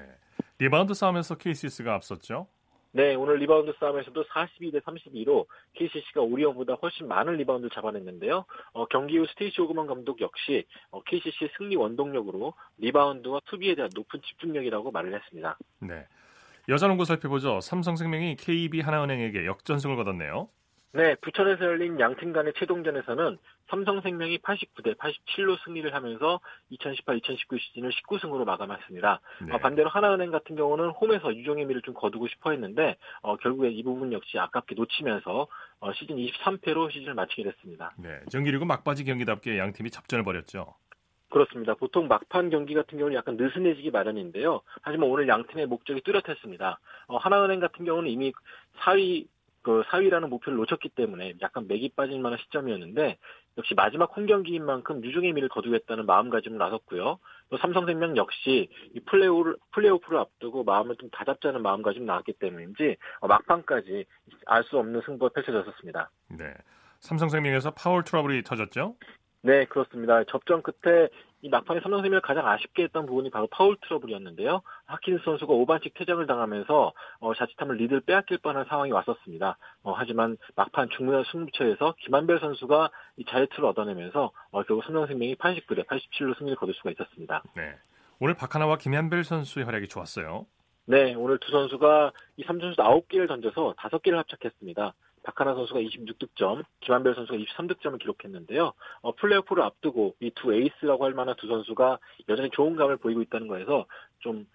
리바운드 0.58 0.92
싸움에서 0.92 1.38
KCC가 1.38 1.94
앞섰죠. 1.94 2.46
네, 2.92 3.14
오늘 3.14 3.36
리바운드 3.36 3.74
싸움에서도 3.78 4.24
42대 4.24 4.80
32로 4.82 5.46
KCC가 5.74 6.22
오리온보다 6.22 6.74
훨씬 6.74 7.06
많은 7.06 7.36
리바운드를 7.36 7.70
잡아냈는데요. 7.70 8.44
어, 8.72 8.86
경기 8.86 9.18
후 9.18 9.26
스테이시 9.26 9.60
오그먼 9.60 9.86
감독 9.86 10.20
역시 10.20 10.64
어, 10.90 11.02
KCC의 11.02 11.50
승리 11.58 11.76
원동력으로 11.76 12.54
리바운드와 12.78 13.40
수비에 13.44 13.74
대한 13.74 13.90
높은 13.94 14.20
집중력이라고 14.22 14.90
말을 14.90 15.14
했습니다. 15.14 15.58
네. 15.80 16.06
여자농구 16.68 17.04
살펴보죠. 17.04 17.60
삼성생명이 17.60 18.36
KEB 18.36 18.80
하나은행에게 18.80 19.46
역전승을 19.46 19.96
거뒀네요. 19.96 20.48
네, 20.92 21.14
부천에서 21.16 21.64
열린 21.64 22.00
양팀 22.00 22.32
간의 22.32 22.54
최종전에서는 22.56 23.36
삼성생명이 23.68 24.38
89대 24.38 24.96
87로 24.96 25.62
승리를 25.62 25.92
하면서 25.94 26.40
2018-2019 26.72 27.60
시즌을 27.60 27.90
19승으로 27.90 28.44
마감했습니다. 28.44 29.20
네. 29.46 29.52
어, 29.52 29.58
반대로 29.58 29.90
하나은행 29.90 30.30
같은 30.30 30.56
경우는 30.56 30.90
홈에서 30.90 31.34
유종의 31.34 31.66
미를 31.66 31.82
좀 31.82 31.92
거두고 31.92 32.26
싶어 32.28 32.52
했는데 32.52 32.96
어, 33.20 33.36
결국에 33.36 33.68
이 33.68 33.82
부분 33.82 34.12
역시 34.14 34.38
아깝게 34.38 34.74
놓치면서 34.76 35.46
어, 35.80 35.92
시즌 35.92 36.16
23패로 36.16 36.90
시즌을 36.90 37.12
마치게 37.14 37.44
됐습니다. 37.44 37.92
네. 37.98 38.20
정기리그 38.30 38.64
막바지 38.64 39.04
경기답게 39.04 39.58
양 39.58 39.72
팀이 39.74 39.90
접전을 39.90 40.24
벌였죠. 40.24 40.74
그렇습니다. 41.30 41.74
보통 41.74 42.08
막판 42.08 42.48
경기 42.48 42.72
같은 42.72 42.96
경우는 42.96 43.14
약간 43.14 43.36
느슨해지기 43.36 43.90
마련인데요. 43.90 44.62
하지만 44.80 45.10
오늘 45.10 45.28
양 45.28 45.46
팀의 45.46 45.66
목적이 45.66 46.00
뚜렷했습니다. 46.00 46.80
어, 47.08 47.16
하나은행 47.18 47.60
같은 47.60 47.84
경우는 47.84 48.08
이미 48.08 48.32
4위 48.78 49.26
그 49.68 49.82
4위라는 49.82 50.30
목표를 50.30 50.56
놓쳤기 50.56 50.88
때문에 50.88 51.34
약간 51.42 51.68
맥이 51.68 51.90
빠질 51.94 52.18
만한 52.20 52.38
시점이었는데 52.38 53.18
역시 53.58 53.74
마지막 53.74 54.16
홈 54.16 54.24
경기인 54.24 54.64
만큼 54.64 55.04
유종의 55.04 55.34
미를 55.34 55.50
거두겠다는 55.50 56.06
마음가짐을 56.06 56.56
나섰고요. 56.56 57.18
또 57.50 57.58
삼성생명 57.58 58.16
역시 58.16 58.70
이 58.94 59.00
플레이오를, 59.00 59.56
플레이오프를 59.72 60.18
앞두고 60.20 60.64
마음을 60.64 60.96
좀 60.96 61.10
다잡자는 61.10 61.60
마음가짐 61.60 62.06
나왔기 62.06 62.32
때문인지 62.38 62.96
어, 63.20 63.26
막판까지 63.26 64.06
알 64.46 64.64
수 64.64 64.78
없는 64.78 65.02
승부가 65.04 65.34
펼쳐졌었습니다. 65.34 66.10
네. 66.38 66.54
삼성생명에서 67.00 67.72
파울 67.72 68.04
트러블이 68.04 68.44
터졌죠. 68.44 68.96
네, 69.42 69.66
그렇습니다. 69.66 70.24
접전 70.24 70.62
끝에 70.62 71.08
이 71.42 71.48
막판에 71.48 71.80
삼성 71.80 72.02
생명을 72.02 72.20
가장 72.20 72.46
아쉽게 72.46 72.84
했던 72.84 73.06
부분이 73.06 73.30
바로 73.30 73.46
파울 73.46 73.76
트러블이었는데요. 73.82 74.62
하킨스 74.86 75.24
선수가 75.24 75.52
5반칙 75.52 75.94
퇴장을 75.94 76.26
당하면서 76.26 76.92
어, 77.20 77.34
자칫하면 77.34 77.76
리드를 77.76 78.00
빼앗길 78.00 78.38
뻔한 78.38 78.64
상황이 78.68 78.90
왔었습니다. 78.90 79.56
어, 79.82 79.92
하지만 79.92 80.36
막판 80.56 80.88
중무한 80.96 81.24
승부처에서 81.30 81.94
김한별 82.00 82.40
선수가 82.40 82.90
이 83.18 83.24
자유투를 83.24 83.68
얻어내면서 83.68 84.32
어, 84.50 84.62
결국 84.64 84.84
삼성 84.84 85.06
생명이 85.06 85.36
89대 85.36 85.86
87로 85.86 86.36
승리를 86.36 86.56
거둘 86.56 86.74
수가 86.74 86.90
있었습니다. 86.90 87.42
네. 87.54 87.76
오늘 88.20 88.34
박하나와 88.34 88.76
김한별 88.76 89.22
선수의 89.22 89.64
활약이 89.64 89.88
좋았어요. 89.88 90.46
네, 90.86 91.14
오늘 91.14 91.38
두 91.38 91.52
선수가 91.52 92.12
이 92.38 92.44
3선수 92.44 92.76
9개를 92.76 93.28
던져서 93.28 93.74
5개를 93.76 94.14
합작했습니다. 94.14 94.94
박하나 95.28 95.54
선수가 95.54 95.80
26득점, 95.80 96.64
김한별 96.80 97.14
선수가 97.14 97.36
23득점을 97.38 97.98
기록했는데요. 98.00 98.72
어, 99.02 99.14
플레이오프를 99.14 99.62
앞두고 99.62 100.14
이 100.20 100.30
두 100.34 100.54
에이스라고 100.54 101.04
할 101.04 101.12
만한 101.12 101.34
두 101.36 101.46
선수가 101.48 101.98
여전히 102.30 102.48
좋은 102.50 102.76
감을 102.76 102.96
보이고 102.96 103.20
있다는 103.20 103.46
거에서 103.48 103.84
좀 104.20 104.46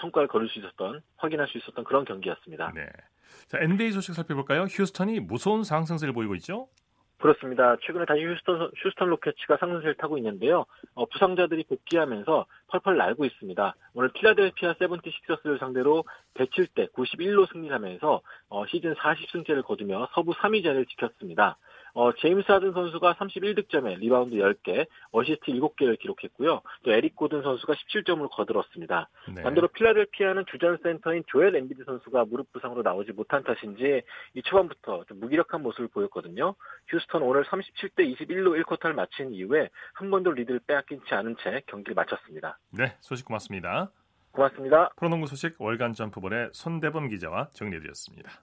성과를 0.00 0.28
거둘 0.28 0.48
수 0.48 0.58
있었던, 0.60 1.02
확인할 1.16 1.46
수 1.48 1.58
있었던 1.58 1.84
그런 1.84 2.04
경기였습니다. 2.06 2.72
네. 2.74 2.86
자, 3.48 3.58
NBA 3.60 3.92
소식 3.92 4.14
살펴볼까요? 4.14 4.62
휴스턴이 4.62 5.20
무서운 5.20 5.62
상승세를 5.62 6.14
보이고 6.14 6.34
있죠? 6.36 6.68
그렇습니다. 7.24 7.74
최근에 7.80 8.04
다시 8.04 8.22
휴스턴, 8.22 8.70
휴스턴 8.76 9.08
로켓츠가 9.08 9.56
상승세를 9.56 9.94
타고 9.94 10.18
있는데요. 10.18 10.66
어, 10.92 11.06
부상자들이 11.06 11.64
복귀하면서 11.64 12.44
펄펄 12.68 12.98
날고 12.98 13.24
있습니다. 13.24 13.74
오늘 13.94 14.10
필라델피아 14.10 14.74
세븐티식서스를 14.78 15.58
상대로 15.58 16.04
107대 16.34 16.92
91로 16.92 17.50
승리하면서 17.50 18.20
어, 18.50 18.66
시즌 18.66 18.92
40승째를 18.92 19.62
거두며 19.64 20.08
서부 20.12 20.32
3위 20.32 20.62
자리를 20.62 20.84
지켰습니다. 20.84 21.56
어, 21.94 22.12
제임스 22.12 22.50
하든 22.50 22.72
선수가 22.72 23.14
31득점에 23.14 23.98
리바운드 23.98 24.36
10개, 24.36 24.86
어시스트 25.12 25.52
7개를 25.52 25.98
기록했고요. 25.98 26.60
또 26.82 26.92
에릭 26.92 27.14
고든 27.14 27.42
선수가 27.42 27.72
17점을 27.72 28.28
거들었습니다. 28.30 29.08
네. 29.34 29.42
반대로 29.42 29.68
필라델피아는 29.68 30.44
주전 30.50 30.78
센터인 30.82 31.22
조엘 31.28 31.54
엠비드 31.54 31.84
선수가 31.84 32.24
무릎 32.26 32.52
부상으로 32.52 32.82
나오지 32.82 33.12
못한 33.12 33.44
탓인지 33.44 34.02
이 34.34 34.42
초반부터 34.42 35.04
좀 35.04 35.20
무기력한 35.20 35.62
모습을 35.62 35.88
보였거든요. 35.88 36.56
휴스턴 36.88 37.22
오늘 37.22 37.44
37대 37.44 38.00
21로 38.16 38.60
1쿼터를 38.64 38.94
마친 38.94 39.32
이후에 39.32 39.70
한 39.94 40.10
번도 40.10 40.32
리드를 40.32 40.60
빼앗기지 40.66 41.14
않은 41.14 41.36
채 41.42 41.62
경기를 41.66 41.94
마쳤습니다. 41.94 42.58
네, 42.72 42.96
소식 43.00 43.24
고맙습니다. 43.24 43.90
고맙습니다. 44.32 44.90
프로농구 44.96 45.28
소식 45.28 45.54
월간 45.60 45.92
점프볼의 45.92 46.50
손대범 46.52 47.08
기자와 47.08 47.50
정리해드렸습니다. 47.52 48.42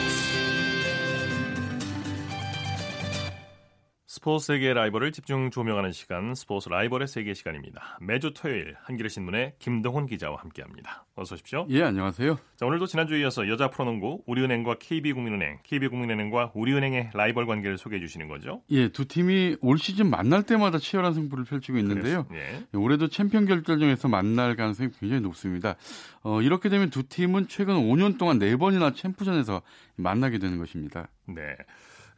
스포츠 4.13 4.47
세계의 4.47 4.73
라이벌을 4.73 5.13
집중 5.13 5.51
조명하는 5.51 5.93
시간 5.93 6.35
스포츠 6.35 6.67
라이벌의 6.67 7.07
세계 7.07 7.33
시간입니다. 7.33 7.97
매주 8.01 8.33
토요일 8.33 8.75
한겨레 8.81 9.07
신문의 9.07 9.53
김동훈 9.57 10.05
기자와 10.05 10.35
함께합니다. 10.41 11.05
어서 11.15 11.35
오십시오. 11.35 11.65
예, 11.69 11.83
안녕하세요. 11.83 12.37
자, 12.57 12.65
오늘도 12.65 12.87
지난주에 12.87 13.21
이어서 13.21 13.47
여자 13.47 13.69
프로농구 13.69 14.23
우리은행과 14.27 14.79
KB국민은행, 14.79 15.59
KB국민은행과 15.63 16.51
우리은행의 16.53 17.11
라이벌 17.13 17.45
관계를 17.45 17.77
소개해 17.77 18.01
주시는 18.01 18.27
거죠? 18.27 18.63
예, 18.71 18.89
두 18.89 19.07
팀이 19.07 19.55
올 19.61 19.77
시즌 19.77 20.09
만날 20.09 20.43
때마다 20.43 20.77
치열한 20.77 21.13
승부를 21.13 21.45
펼치고 21.45 21.77
있는데요. 21.77 22.27
예. 22.33 22.65
올해도 22.77 23.07
챔피언 23.07 23.45
결정전에서 23.45 24.09
만날 24.09 24.57
가능성이 24.57 24.89
굉장히 24.99 25.21
높습니다. 25.21 25.77
어, 26.21 26.41
이렇게 26.41 26.67
되면 26.67 26.89
두 26.89 27.07
팀은 27.07 27.47
최근 27.47 27.75
5년 27.75 28.17
동안 28.17 28.39
4번이나 28.39 28.93
챔프전에서 28.93 29.61
만나게 29.95 30.37
되는 30.37 30.57
것입니다. 30.57 31.07
네. 31.27 31.55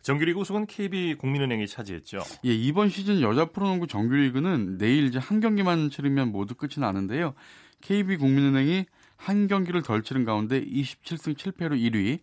정규리그 0.04 0.42
우승은 0.42 0.66
KB국민은행이 0.68 1.66
차지했죠. 1.66 2.20
예, 2.46 2.54
이번 2.54 2.90
시즌 2.90 3.22
여자 3.22 3.46
프로농구 3.46 3.88
정규리그는 3.88 4.78
내일 4.78 5.06
이제 5.06 5.18
한 5.18 5.40
경기만 5.40 5.90
치르면 5.90 6.32
모두 6.32 6.56
끝이 6.56 6.74
나는데요. 6.78 7.34
KB국민은행이 7.82 8.86
한 9.16 9.48
경기를 9.48 9.82
덜 9.82 10.04
치른 10.04 10.26
가운데 10.26 10.64
27승 10.64 11.38
7패로 11.38 11.80
1위, 11.80 12.20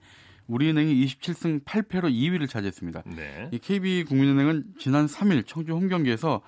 우리은행이 0.46 1.06
27승 1.06 1.64
8패로 1.64 2.12
2위를 2.12 2.48
차지했습니다. 2.48 3.04
네. 3.16 3.48
이 3.52 3.58
KB국민은행은 3.58 4.74
지난 4.78 5.06
3일 5.06 5.46
청주 5.46 5.72
홈 5.72 5.88
경기에서 5.88 6.42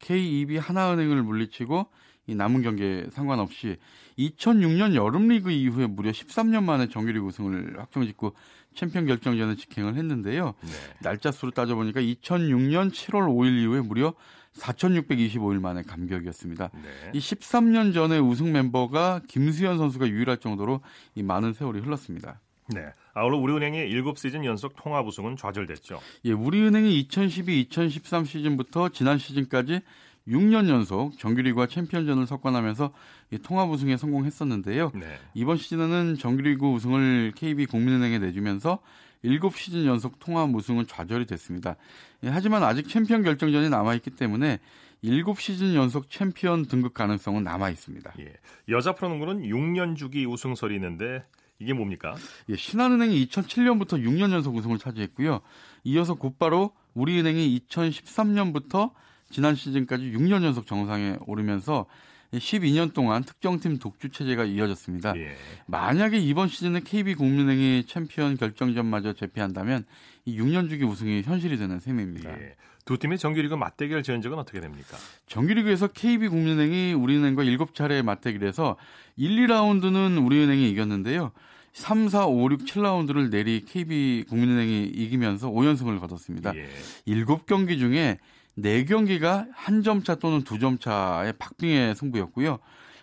KEB 0.00 0.58
하나은행을 0.58 1.22
물리치고 1.22 1.86
이 2.26 2.34
남은 2.34 2.62
경기에 2.62 3.06
상관없이 3.10 3.76
2006년 4.18 4.94
여름리그 4.94 5.50
이후에 5.50 5.86
무려 5.86 6.10
13년 6.10 6.64
만에 6.64 6.88
정규리그 6.88 7.26
우승을 7.26 7.78
확정짓고 7.78 8.34
챔피언 8.74 9.06
결정전에 9.06 9.56
직행을 9.56 9.94
했는데요. 9.96 10.54
네. 10.60 10.70
날짜 11.00 11.30
수로 11.30 11.50
따져보니까 11.52 12.00
2006년 12.00 12.90
7월 12.90 13.28
5일 13.28 13.62
이후에 13.62 13.80
무려 13.80 14.14
4,625일 14.54 15.60
만에 15.60 15.82
감격이었습니다. 15.82 16.70
네. 16.72 17.10
이 17.12 17.18
13년 17.18 17.92
전에 17.92 18.18
우승 18.18 18.52
멤버가 18.52 19.20
김수현 19.28 19.78
선수가 19.78 20.08
유일할 20.08 20.38
정도로 20.38 20.80
이 21.14 21.22
많은 21.22 21.52
세월이 21.52 21.80
흘렀습니다. 21.80 22.40
네. 22.68 22.86
아울러 23.12 23.36
우리은행의 23.38 23.90
7시즌 23.92 24.44
연속 24.44 24.74
통합 24.76 25.06
우승은 25.06 25.36
좌절됐죠. 25.36 26.00
예, 26.24 26.32
우리은행이 26.32 27.06
2012-2013 27.08 28.26
시즌부터 28.26 28.88
지난 28.88 29.18
시즌까지 29.18 29.80
6년 30.28 30.68
연속 30.68 31.18
정규리그와 31.18 31.66
챔피언전을 31.66 32.26
석권하면서 32.26 32.92
이 33.32 33.38
통합 33.38 33.70
우승에 33.70 33.96
성공했었는데요. 33.96 34.92
네. 34.94 35.18
이번 35.34 35.56
시즌에는 35.56 36.16
정규리그 36.16 36.66
우승을 36.66 37.32
KB 37.36 37.66
국민은행에 37.66 38.18
내주면서 38.18 38.78
7시즌 39.24 39.86
연속 39.86 40.18
통합 40.18 40.54
우승은 40.54 40.86
좌절이 40.86 41.26
됐습니다. 41.26 41.76
예, 42.24 42.28
하지만 42.28 42.62
아직 42.62 42.88
챔피언 42.88 43.22
결정전이 43.22 43.70
남아있기 43.70 44.10
때문에 44.10 44.60
7시즌 45.02 45.74
연속 45.74 46.10
챔피언 46.10 46.66
등극 46.66 46.94
가능성은 46.94 47.42
남아 47.42 47.70
있습니다. 47.70 48.14
예. 48.20 48.32
여자 48.68 48.94
프로농구는 48.94 49.42
6년 49.42 49.96
주기 49.96 50.24
우승설이 50.24 50.74
있는데 50.74 51.24
이게 51.58 51.72
뭡니까? 51.72 52.14
예, 52.48 52.56
신한은행이 52.56 53.26
2007년부터 53.26 54.02
6년 54.02 54.32
연속 54.32 54.54
우승을 54.56 54.78
차지했고요. 54.78 55.40
이어서 55.84 56.14
곧바로 56.14 56.72
우리은행이 56.94 57.60
2013년부터 57.68 58.92
지난 59.30 59.54
시즌까지 59.54 60.12
6년 60.12 60.44
연속 60.44 60.66
정상에 60.66 61.16
오르면서 61.26 61.86
12년 62.32 62.92
동안 62.92 63.22
특정팀 63.22 63.78
독주 63.78 64.10
체제가 64.10 64.44
이어졌습니다. 64.44 65.16
예. 65.16 65.36
만약에 65.66 66.18
이번 66.18 66.48
시즌에 66.48 66.80
KB국민은행이 66.80 67.84
챔피언 67.86 68.36
결정전마저 68.36 69.12
제패한다면 69.12 69.84
이 70.24 70.38
6년 70.38 70.68
주기 70.68 70.84
우승이 70.84 71.22
현실이 71.22 71.58
되는 71.58 71.78
셈입니다. 71.78 72.30
예. 72.30 72.54
두 72.84 72.98
팀의 72.98 73.18
정규리그 73.18 73.54
맞대결 73.54 74.02
전적은 74.02 74.38
어떻게 74.38 74.60
됩니까? 74.60 74.98
정규리그에서 75.26 75.88
KB국민은행이 75.88 76.92
우리은행과 76.92 77.44
7차례 77.44 78.02
맞대결해서 78.02 78.76
1, 79.16 79.46
2라운드는 79.46 80.24
우리은행이 80.24 80.68
이겼는데요. 80.70 81.32
3, 81.72 82.08
4, 82.08 82.26
5, 82.26 82.50
6, 82.52 82.66
7라운드를 82.66 83.30
내리 83.30 83.64
KB국민은행이 83.64 84.84
이기면서 84.84 85.50
5연승을 85.50 85.98
거뒀습니다. 85.98 86.54
예. 86.54 86.68
7경기 87.06 87.78
중에 87.78 88.18
4경기가 88.58 89.48
한 89.52 89.82
점 89.82 90.02
차 90.02 90.14
또는 90.14 90.42
두 90.42 90.58
점 90.58 90.78
차의 90.78 91.34
박빙의 91.38 91.94
승부였고요. 91.96 92.58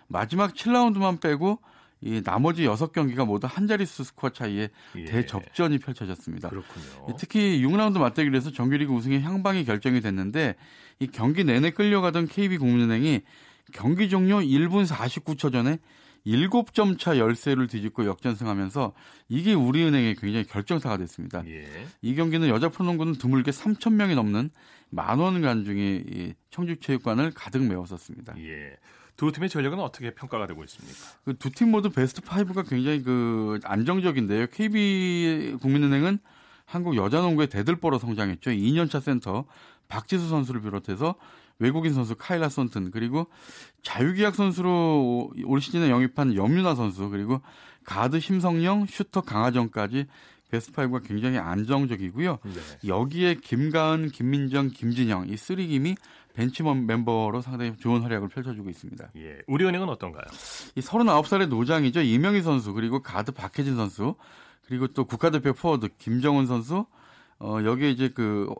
마지막 0.07 0.53
7라운드만 0.53 1.19
빼고 1.21 1.59
이 2.03 2.21
나머지 2.23 2.63
6경기가 2.65 3.25
모두 3.27 3.47
한 3.49 3.67
자릿수 3.67 4.03
스코어 4.03 4.31
차이에 4.31 4.69
예. 4.95 5.05
대접전이 5.05 5.77
펼쳐졌습니다. 5.77 6.49
그렇군요. 6.49 7.15
특히 7.19 7.61
6라운드 7.63 7.99
맞대결에서 7.99 8.51
정규리그 8.51 8.91
우승의 8.91 9.21
향방이 9.21 9.65
결정이 9.65 10.01
됐는데 10.01 10.55
이 10.99 11.07
경기 11.07 11.43
내내 11.43 11.69
끌려가던 11.71 12.27
KB국민은행이 12.27 13.21
경기 13.73 14.09
종료 14.09 14.39
1분 14.39 14.87
49초 14.87 15.51
전에 15.51 15.77
7점 16.25 16.99
차 16.99 17.17
열세를 17.17 17.67
뒤집고 17.67 18.05
역전승하면서 18.05 18.93
이게 19.29 19.53
우리은행의 19.53 20.15
굉장히 20.15 20.45
결정타가 20.45 20.97
됐습니다. 20.97 21.43
예. 21.47 21.67
이 22.01 22.15
경기는 22.15 22.47
여자 22.47 22.69
프로농구는 22.69 23.13
드물게 23.13 23.51
3천 23.51 23.93
명이 23.93 24.15
넘는 24.15 24.49
만원 24.89 25.41
관중이 25.41 26.03
이 26.07 26.33
청주체육관을 26.51 27.31
가득 27.31 27.63
메웠었습니다. 27.63 28.35
예. 28.39 28.77
두 29.17 29.31
팀의 29.31 29.49
전력은 29.49 29.79
어떻게 29.79 30.13
평가가 30.13 30.47
되고 30.47 30.63
있습니까? 30.63 30.97
그 31.25 31.43
두 31.43 31.54
팀 31.54 31.71
모두 31.71 31.89
베스트 31.89 32.21
5가 32.21 32.67
굉장히 32.67 33.03
그 33.03 33.59
안정적인데요. 33.63 34.47
KB 34.47 35.57
국민은행은 35.61 36.19
한국 36.65 36.95
여자농구의 36.95 37.49
대들보로 37.49 37.99
성장했죠. 37.99 38.51
2년차 38.51 39.01
센터 39.01 39.45
박지수 39.89 40.29
선수를 40.29 40.61
비롯해서 40.61 41.15
외국인 41.61 41.93
선수 41.93 42.15
카일라 42.15 42.49
손튼 42.49 42.91
그리고 42.91 43.27
자유계약 43.83 44.35
선수로 44.35 45.31
올 45.45 45.61
시즌에 45.61 45.89
영입한 45.89 46.35
염윤아 46.35 46.75
선수 46.75 47.09
그리고 47.09 47.41
가드 47.85 48.19
심성영 48.19 48.87
슈터 48.87 49.21
강아정까지 49.21 50.07
베스트 50.49 50.73
5가 50.73 51.07
굉장히 51.07 51.37
안정적이고요. 51.37 52.39
네. 52.43 52.87
여기에 52.89 53.35
김가은, 53.35 54.09
김민정, 54.09 54.69
김진영 54.69 55.29
이 55.29 55.37
three김이 55.37 55.95
벤치 56.33 56.63
멤버로 56.63 57.41
상당히 57.41 57.75
좋은 57.77 58.01
활약을 58.01 58.27
펼쳐주고 58.29 58.69
있습니다. 58.69 59.11
예. 59.17 59.37
우리은행은 59.47 59.87
어떤가요? 59.89 60.25
이 60.75 60.81
39살의 60.81 61.47
노장이죠. 61.47 62.01
임영희 62.01 62.41
선수 62.41 62.73
그리고 62.73 63.01
가드 63.01 63.31
박혜진 63.31 63.75
선수 63.75 64.15
그리고 64.67 64.87
또 64.87 65.05
국가대표 65.05 65.53
포워드 65.53 65.89
김정은 65.97 66.45
선수 66.45 66.85
어 67.39 67.59
여기에 67.63 67.89
이제 67.91 68.09
그 68.09 68.53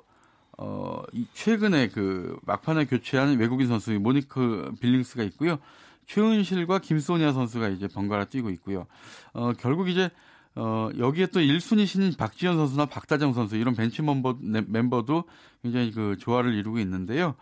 어, 0.64 1.02
이 1.12 1.26
최근에 1.34 1.88
그 1.88 2.38
막판에 2.46 2.86
교체한 2.86 3.40
외국인 3.40 3.68
선수 3.68 3.92
모니크 3.94 4.74
빌링스가 4.80 5.24
있고요. 5.24 5.58
최은실과 6.06 6.80
김소니아 6.80 7.34
선수가 7.34 7.70
이제 7.70 7.88
번갈아 7.88 8.26
뛰고 8.26 8.52
있고요. 8.52 8.86
어, 9.34 9.54
결국 9.60 9.90
이제 9.90 10.12
어, 10.54 10.90
여기에 11.00 11.28
또 11.28 11.40
1순위 11.40 11.88
신인 11.88 12.14
박지현 12.16 12.58
선수나 12.58 12.86
박다정 12.86 13.34
선수 13.34 13.56
이런 13.56 13.74
벤치 13.74 14.04
멤버, 14.04 14.38
네, 14.40 14.62
멤버도 14.68 15.24
굉장히 15.64 15.92
그 15.92 16.16
조화를 16.20 16.54
이루고 16.54 16.78
있는데요. 16.78 17.34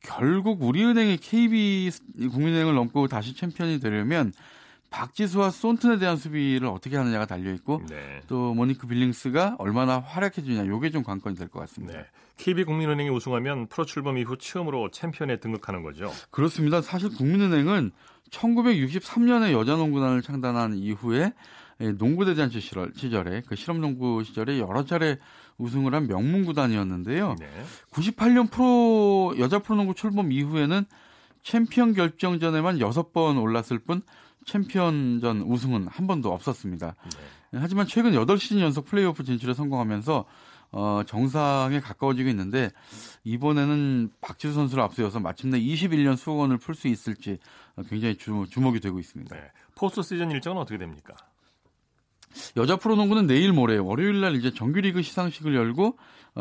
결국 0.00 0.62
우리은행이 0.62 1.18
KB 1.18 1.90
국민은행을 2.30 2.74
넘고 2.74 3.08
다시 3.08 3.34
챔피언이 3.34 3.80
되려면 3.80 4.32
박지수와 4.92 5.50
손튼에 5.50 5.98
대한 5.98 6.16
수비를 6.16 6.68
어떻게 6.68 6.96
하느냐가 6.96 7.26
달려 7.26 7.52
있고 7.54 7.82
네. 7.88 8.20
또 8.28 8.54
모니크 8.54 8.86
빌링스가 8.86 9.56
얼마나 9.58 9.98
활약해 9.98 10.42
주냐 10.42 10.66
요게 10.66 10.90
좀 10.90 11.02
관건이 11.02 11.34
될 11.36 11.48
것 11.48 11.60
같습니다. 11.60 11.98
네. 11.98 12.04
KB국민은행이 12.36 13.10
우승하면 13.10 13.66
프로 13.68 13.84
출범 13.84 14.18
이후 14.18 14.36
처음으로 14.36 14.90
챔피언에 14.90 15.38
등극하는 15.38 15.82
거죠. 15.82 16.12
그렇습니다. 16.30 16.80
사실 16.80 17.08
국민은행은 17.10 17.90
1963년에 18.30 19.52
여자농구단을 19.52 20.22
창단한 20.22 20.74
이후에 20.74 21.32
농구대잔치 21.78 22.60
시절, 22.60 22.92
시절에 22.94 23.42
그 23.46 23.56
실업농구 23.56 24.22
시절에 24.24 24.58
여러 24.58 24.84
차례 24.84 25.18
우승을 25.58 25.94
한 25.94 26.06
명문 26.06 26.44
구단이었는데요. 26.44 27.36
네. 27.38 27.46
98년 27.92 28.50
프로 28.50 29.34
여자 29.38 29.58
프로농구 29.58 29.94
출범 29.94 30.32
이후에는 30.32 30.84
챔피언 31.42 31.92
결정전에만 31.92 32.78
6번 32.78 33.40
올랐을 33.40 33.78
뿐 33.80 34.02
챔피언전 34.46 35.42
우승은 35.42 35.88
한 35.88 36.06
번도 36.06 36.32
없었습니다. 36.32 36.94
네. 37.50 37.58
하지만 37.60 37.86
최근 37.86 38.12
8시즌 38.12 38.60
연속 38.60 38.86
플레이오프 38.86 39.24
진출에 39.24 39.54
성공하면서 39.54 40.24
어, 40.72 41.02
정상에 41.06 41.80
가까워지고 41.80 42.30
있는데 42.30 42.70
이번에는 43.24 44.10
박지수 44.22 44.54
선수를 44.54 44.82
앞세워서 44.82 45.20
마침내 45.20 45.60
21년 45.60 46.16
숙원을 46.16 46.56
풀 46.56 46.74
수 46.74 46.88
있을지 46.88 47.38
굉장히 47.90 48.16
주, 48.16 48.46
주목이 48.50 48.80
되고 48.80 48.98
있습니다. 48.98 49.36
네. 49.36 49.42
포스트 49.74 50.02
시즌 50.02 50.30
일정은 50.30 50.60
어떻게 50.60 50.78
됩니까? 50.78 51.14
여자 52.56 52.76
프로농구는 52.76 53.26
내일 53.26 53.52
모레 53.52 53.76
월요일 53.76 54.22
날 54.22 54.34
이제 54.36 54.50
정규리그 54.50 55.02
시상식을 55.02 55.54
열고 55.54 55.86
어, 55.88 55.98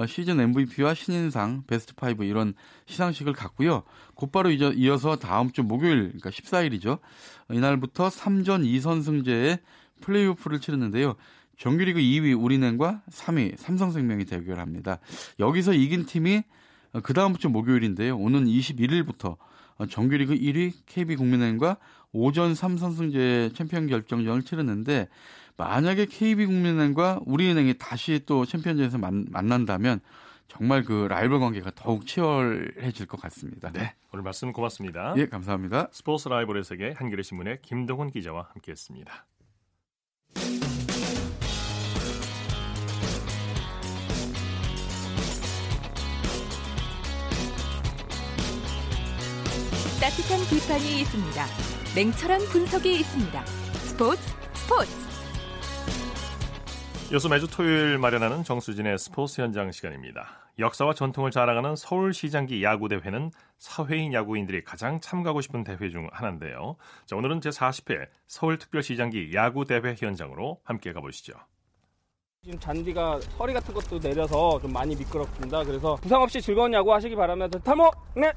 시즌 0.07 0.39
MVP와 0.39 0.93
신인상, 0.93 1.63
베스트 1.67 1.93
5 2.01 2.23
이런 2.23 2.53
시상식을 2.85 3.33
갖고요. 3.33 3.83
곧바로 4.15 4.49
이어서 4.51 5.17
다음 5.17 5.51
주 5.51 5.63
목요일 5.63 6.07
그러니까 6.07 6.29
14일이죠. 6.29 6.99
이날부터 7.49 8.07
3전 8.07 8.65
2선승제의 8.65 9.59
플레이오프를 10.01 10.59
치르는데요. 10.59 11.15
정규리그 11.57 11.99
2위 11.99 12.41
우리은행과 12.41 13.03
3위 13.11 13.57
삼성생명이 13.57 14.25
대결합니다. 14.25 14.99
여기서 15.39 15.73
이긴 15.73 16.05
팀이 16.05 16.43
어, 16.93 16.99
그 17.01 17.13
다음 17.13 17.35
주 17.35 17.49
목요일인데요. 17.49 18.17
오는 18.17 18.45
21일부터 18.45 19.37
어, 19.77 19.85
정규리그 19.85 20.35
1위 20.35 20.73
KB국민은행과 20.85 21.77
오전 22.13 22.53
3선승제 22.53 23.55
챔피언 23.55 23.87
결정전을 23.87 24.43
치르는데 24.43 25.07
만약에 25.57 26.05
KB국민은행과 26.05 27.21
우리은행이 27.25 27.75
다시 27.77 28.21
또 28.25 28.45
챔피언전에서 28.45 28.97
만, 28.97 29.25
만난다면 29.29 29.99
정말 30.47 30.83
그 30.83 31.07
라이벌 31.09 31.39
관계가 31.39 31.71
더욱 31.75 32.05
치열해질 32.05 33.05
것 33.07 33.21
같습니다. 33.21 33.71
네. 33.71 33.95
오늘 34.11 34.23
말씀 34.23 34.51
고맙습니다. 34.51 35.13
예, 35.17 35.27
감사합니다. 35.27 35.87
스포츠 35.91 36.27
라이벌의 36.27 36.63
세계 36.65 36.91
한겨레 36.91 37.23
신문의 37.23 37.59
김동훈 37.61 38.11
기자와 38.11 38.49
함께했습니다. 38.53 39.25
따뜻한 50.01 50.39
비판이 50.49 51.01
있습니다. 51.01 51.45
냉철한 51.95 52.39
분석이 52.51 52.91
있습니다. 52.99 53.45
스포츠 53.45 54.21
스포츠 54.53 55.00
여수 57.11 57.27
매주 57.27 57.45
토요일 57.45 57.97
마련하는 57.97 58.45
정수진의 58.45 58.97
스포츠 58.97 59.41
현장 59.41 59.69
시간입니다. 59.69 60.29
역사와 60.59 60.93
전통을 60.93 61.29
자랑하는 61.29 61.75
서울시장기 61.75 62.63
야구대회는 62.63 63.31
사회인 63.57 64.13
야구인들이 64.13 64.63
가장 64.63 65.01
참가하고 65.01 65.41
싶은 65.41 65.65
대회 65.65 65.89
중 65.89 66.07
하나인데요. 66.13 66.77
자, 67.05 67.17
오늘은 67.17 67.41
제40회 67.41 68.07
서울특별시장기 68.27 69.33
야구대회 69.33 69.95
현장으로 69.99 70.61
함께 70.63 70.93
가보시죠. 70.93 71.33
지금 72.43 72.57
잔디가 72.59 73.19
서리 73.37 73.53
같은 73.53 73.71
것도 73.71 73.99
내려서 73.99 74.59
좀 74.59 74.73
많이 74.73 74.95
미끄럽습니다. 74.95 75.63
그래서 75.63 75.95
부상 75.97 76.23
없이 76.23 76.41
즐거운 76.41 76.73
야구 76.73 76.91
하시기 76.91 77.15
바랍니다. 77.15 77.59
탈모! 77.59 77.91
네! 78.15 78.31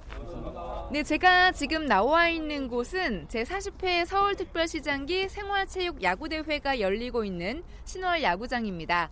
네, 0.93 1.03
제가 1.03 1.53
지금 1.53 1.87
나와 1.87 2.29
있는 2.29 2.69
곳은 2.69 3.29
제40회 3.29 4.05
서울특별시장기 4.05 5.31
생활체육 5.31 6.03
야구대회가 6.03 6.81
열리고 6.81 7.25
있는 7.25 7.64
신월 7.87 8.23
야구장입니다. 8.23 9.09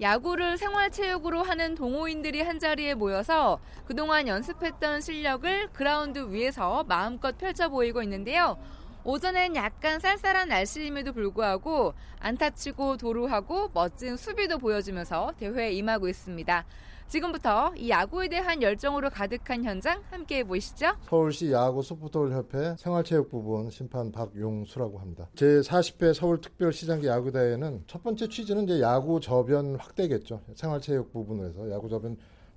야구를 0.00 0.58
생활체육으로 0.58 1.42
하는 1.42 1.74
동호인들이 1.74 2.42
한자리에 2.42 2.94
모여서 2.94 3.58
그동안 3.84 4.28
연습했던 4.28 5.00
실력을 5.00 5.70
그라운드 5.72 6.30
위에서 6.30 6.84
마음껏 6.84 7.36
펼쳐 7.36 7.68
보이고 7.68 8.00
있는데요. 8.04 8.56
오전엔 9.06 9.54
약간 9.54 10.00
쌀쌀한 10.00 10.48
날씨임에도 10.48 11.12
불구하고 11.12 11.94
안타치고 12.18 12.96
도루하고 12.96 13.70
멋진 13.72 14.16
수비도 14.16 14.58
보여주면서 14.58 15.32
대회에 15.38 15.70
임하고 15.74 16.08
있습니다. 16.08 16.66
지금부터 17.06 17.72
이 17.76 17.88
야구에 17.88 18.26
대한 18.26 18.60
열정으로 18.60 19.10
가득한 19.10 19.62
현장 19.62 20.02
함께 20.10 20.42
보시죠. 20.42 20.86
서울시 21.08 21.52
야구 21.52 21.84
소프트볼 21.84 22.32
협회 22.32 22.74
생활체육 22.78 23.30
부분 23.30 23.70
심판 23.70 24.10
박용수라고 24.10 24.98
합니다. 24.98 25.28
제 25.36 25.60
40회 25.60 26.12
서울특별시장기 26.12 27.06
야구대회는 27.06 27.84
첫 27.86 28.02
번째 28.02 28.28
취지는 28.28 28.64
이제 28.64 28.80
야구 28.80 29.20
저변 29.20 29.76
확대겠죠. 29.76 30.40
생활체육 30.56 31.12
부분에서 31.12 31.70
야구 31.70 31.88
저변 31.88 32.16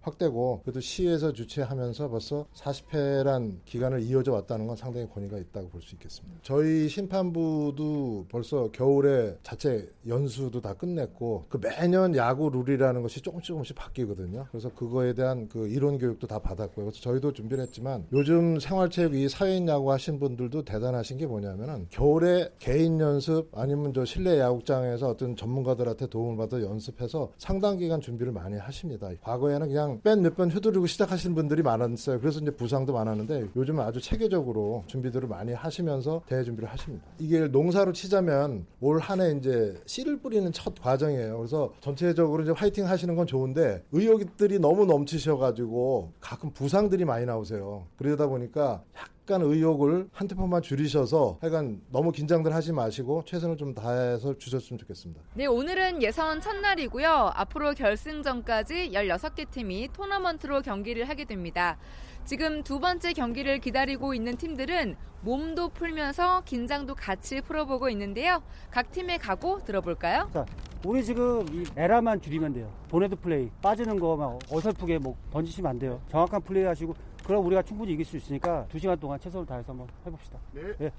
확대고 0.09 0.61
그래도 0.63 0.79
시에서 0.79 1.33
주최하면서 1.33 2.09
벌써 2.09 2.45
40회란 2.55 3.59
기간을 3.65 4.01
이어져 4.03 4.33
왔다는 4.33 4.67
건 4.67 4.75
상당히 4.75 5.07
권위가 5.09 5.37
있다고 5.37 5.69
볼 5.69 5.79
수 5.81 5.95
있겠습니다. 5.95 6.39
저희 6.43 6.89
심판부도 6.89 8.25
벌써 8.29 8.69
겨울에 8.71 9.37
자체 9.43 9.89
연수도 10.07 10.59
다 10.61 10.73
끝냈고 10.73 11.45
그 11.49 11.57
매년 11.61 12.15
야구 12.15 12.49
룰이라는 12.49 13.01
것이 13.01 13.21
조금씩 13.21 13.47
조금씩 13.47 13.75
바뀌거든요. 13.75 14.45
그래서 14.51 14.69
그거에 14.73 15.13
대한 15.13 15.47
그 15.47 15.67
이론 15.67 15.97
교육도 15.97 16.27
다 16.27 16.39
받았고요. 16.39 16.85
그래서 16.87 16.99
저희도 17.01 17.33
준비를 17.33 17.63
했지만 17.63 18.05
요즘 18.11 18.59
생활체육 18.59 19.15
이 19.15 19.29
사회인 19.29 19.67
야구 19.67 19.91
하신 19.91 20.19
분들도 20.19 20.63
대단하신 20.65 21.17
게 21.17 21.25
뭐냐면은 21.25 21.87
겨울에 21.89 22.49
개인 22.59 22.99
연습 22.99 23.49
아니면 23.55 23.93
저 23.93 24.03
실내 24.05 24.39
야구장에서 24.39 25.09
어떤 25.09 25.35
전문가들한테 25.35 26.07
도움을 26.07 26.37
받아 26.37 26.61
연습해서 26.61 27.31
상당 27.37 27.77
기간 27.77 28.01
준비를 28.01 28.31
많이 28.33 28.57
하십니다. 28.57 29.09
과거에는 29.21 29.67
그냥 29.67 29.98
그냥 30.01 30.17
뺀몇 30.21 30.35
번 30.35 30.49
휘두르고 30.49 30.87
시작하시는 30.87 31.35
분들이 31.35 31.61
많았어요. 31.61 32.19
그래서 32.19 32.39
이제 32.39 32.51
부상도 32.51 32.93
많았는데 32.93 33.49
요즘은 33.55 33.83
아주 33.83 33.99
체계적으로 34.01 34.83
준비들을 34.87 35.27
많이 35.27 35.53
하시면서 35.53 36.21
대회 36.27 36.43
준비를 36.43 36.69
하십니다. 36.69 37.05
이게 37.19 37.47
농사로 37.47 37.93
치자면 37.93 38.65
올 38.81 38.99
한 38.99 39.21
해 39.21 39.31
이제 39.37 39.75
씨를 39.85 40.19
뿌리는 40.19 40.51
첫 40.51 40.73
과정이에요. 40.81 41.37
그래서 41.37 41.73
전체적으로 41.81 42.43
이제 42.43 42.51
화이팅 42.51 42.87
하시는 42.87 43.15
건 43.15 43.25
좋은데 43.27 43.83
의욕들이 43.91 44.59
너무 44.59 44.85
넘치셔가지고 44.85 46.13
가끔 46.19 46.51
부상들이 46.51 47.05
많이 47.05 47.25
나오세요. 47.25 47.85
그러다 47.97 48.27
보니까 48.27 48.83
약 48.97 49.09
간 49.29 49.43
의욕을 49.43 50.09
한 50.11 50.27
템포만 50.27 50.63
줄이셔서 50.63 51.37
하여간 51.39 51.81
너무 51.91 52.11
긴장들 52.11 52.51
하지 52.51 52.73
마시고 52.73 53.21
최선을 53.27 53.57
좀 53.57 53.75
다해서 53.75 54.35
주셨으면 54.35 54.79
좋겠습니다. 54.79 55.21
네, 55.35 55.45
오늘은 55.45 56.01
예선 56.01 56.41
첫날이고요. 56.41 57.07
앞으로 57.35 57.75
결승전까지 57.75 58.89
16개 58.91 59.47
팀이 59.51 59.89
토너먼트로 59.93 60.63
경기를 60.63 61.07
하게 61.07 61.25
됩니다. 61.25 61.77
지금 62.25 62.63
두 62.63 62.79
번째 62.79 63.13
경기를 63.13 63.59
기다리고 63.59 64.15
있는 64.15 64.35
팀들은 64.35 64.95
몸도 65.21 65.69
풀면서 65.69 66.41
긴장도 66.45 66.95
같이 66.95 67.41
풀어보고 67.41 67.87
있는데요. 67.89 68.41
각 68.71 68.91
팀의 68.91 69.19
각오 69.19 69.59
들어볼까요? 69.63 70.27
자, 70.33 70.43
우리 70.83 71.03
지금 71.03 71.45
이 71.53 71.65
에라만 71.75 72.19
줄이면 72.19 72.53
돼요. 72.53 72.71
보네드 72.89 73.15
플레이 73.17 73.51
빠지는 73.61 73.99
거 73.99 74.15
막 74.15 74.39
어설프게 74.51 74.97
뭐 74.97 75.15
던지시면 75.31 75.69
안 75.69 75.77
돼요. 75.77 76.01
정확한 76.09 76.41
플레이 76.41 76.63
하시고 76.63 76.95
그럼 77.29 77.45
우리가 77.45 77.61
충분히 77.61 77.93
이길 77.93 78.03
수 78.03 78.17
있으니까 78.17 78.65
두 78.69 78.79
시간 78.79 78.99
동안 78.99 79.19
최선을 79.19 79.45
다해서 79.45 79.71
한번 79.71 79.87
해봅시다. 80.03 80.39
네. 80.51 80.61
예. 80.81 80.91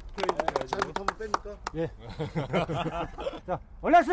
잘부터 0.65 1.03
한번 1.03 1.17
뺍니까? 1.19 1.57
예. 1.75 1.91
자, 3.45 3.59
얼라스! 3.81 4.13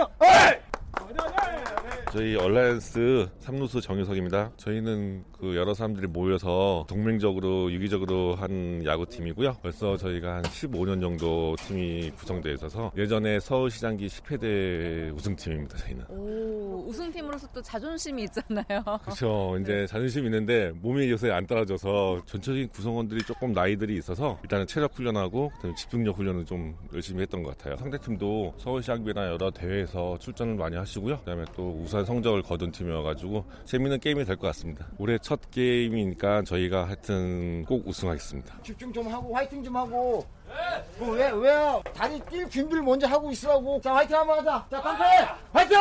저희 2.12 2.36
얼라이언스 2.36 3.30
삼루수 3.40 3.82
정유석입니다. 3.82 4.52
저희는 4.58 5.26
그 5.38 5.56
여러 5.56 5.74
사람들이 5.74 6.08
모여서 6.08 6.86
동맹적으로 6.90 7.72
유기적으로 7.72 8.36
한 8.36 8.84
야구팀이고요. 8.84 9.58
벌써 9.62 9.98
저희가 9.98 10.38
한 10.38 10.42
15년 10.44 11.02
정도 11.02 11.56
팀이 11.60 12.12
구성되어 12.12 12.54
있어서 12.54 12.92
예전에 12.98 13.40
서울시장기 13.40 14.08
10회 14.08 14.40
대 14.40 15.10
우승팀입니다. 15.12 15.78
저희는. 15.78 16.06
오, 16.10 16.86
우승팀으로서 16.88 17.48
또 17.54 17.62
자존심이 17.62 18.24
있잖아요. 18.24 18.84
그렇죠. 19.04 19.58
이제 19.62 19.86
자존심이 19.88 20.26
있는데 20.28 20.72
몸이 20.82 21.12
요새 21.12 21.30
안 21.30 21.46
따라줘서 21.46 22.07
전체적인 22.26 22.70
구성원들이 22.70 23.24
조금 23.24 23.52
나이들이 23.54 23.96
있어서 23.98 24.40
일단은 24.44 24.66
체력 24.68 24.94
훈련하고 24.96 25.52
그다음에 25.56 25.76
집중력 25.76 26.18
훈련을 26.18 26.46
좀 26.46 26.76
열심히 26.94 27.22
했던 27.22 27.44
것 27.44 27.58
같아요. 27.58 27.78
상대팀도 27.78 28.54
서울시장배나 28.58 29.28
여러 29.28 29.52
대회에서 29.52 30.18
출전을 30.20 30.56
많이 30.56 30.76
하시고요. 30.78 31.20
그다음에 31.20 31.46
또 31.56 31.80
우수한 31.84 32.06
성적을 32.06 32.42
거둔 32.44 32.72
팀이어가지고 32.72 33.46
재밌는 33.66 34.00
게임이 34.00 34.24
될 34.26 34.38
것 34.38 34.48
같습니다. 34.48 34.86
올해 35.00 35.18
첫 35.20 35.40
게임이니까 35.52 36.44
저희가 36.44 36.86
하여튼 36.88 37.66
꼭 37.66 37.88
우승하겠습니다. 37.88 38.62
집중 38.64 38.94
좀 38.94 39.08
하고 39.08 39.36
화이팅 39.36 39.64
좀 39.64 39.76
하고. 39.76 40.26
네. 40.48 40.54
뭐 40.98 41.10
왜, 41.16 41.30
왜, 41.32 41.82
다리 41.94 42.20
뛸 42.22 42.50
준비를 42.50 42.82
먼저 42.82 43.06
하고 43.08 43.30
있으라고. 43.32 43.82
자, 43.82 43.94
화이팅 43.96 44.16
한번 44.16 44.40
하자. 44.40 44.66
자, 44.72 44.82
깡패! 44.82 45.04
화이팅! 45.52 45.78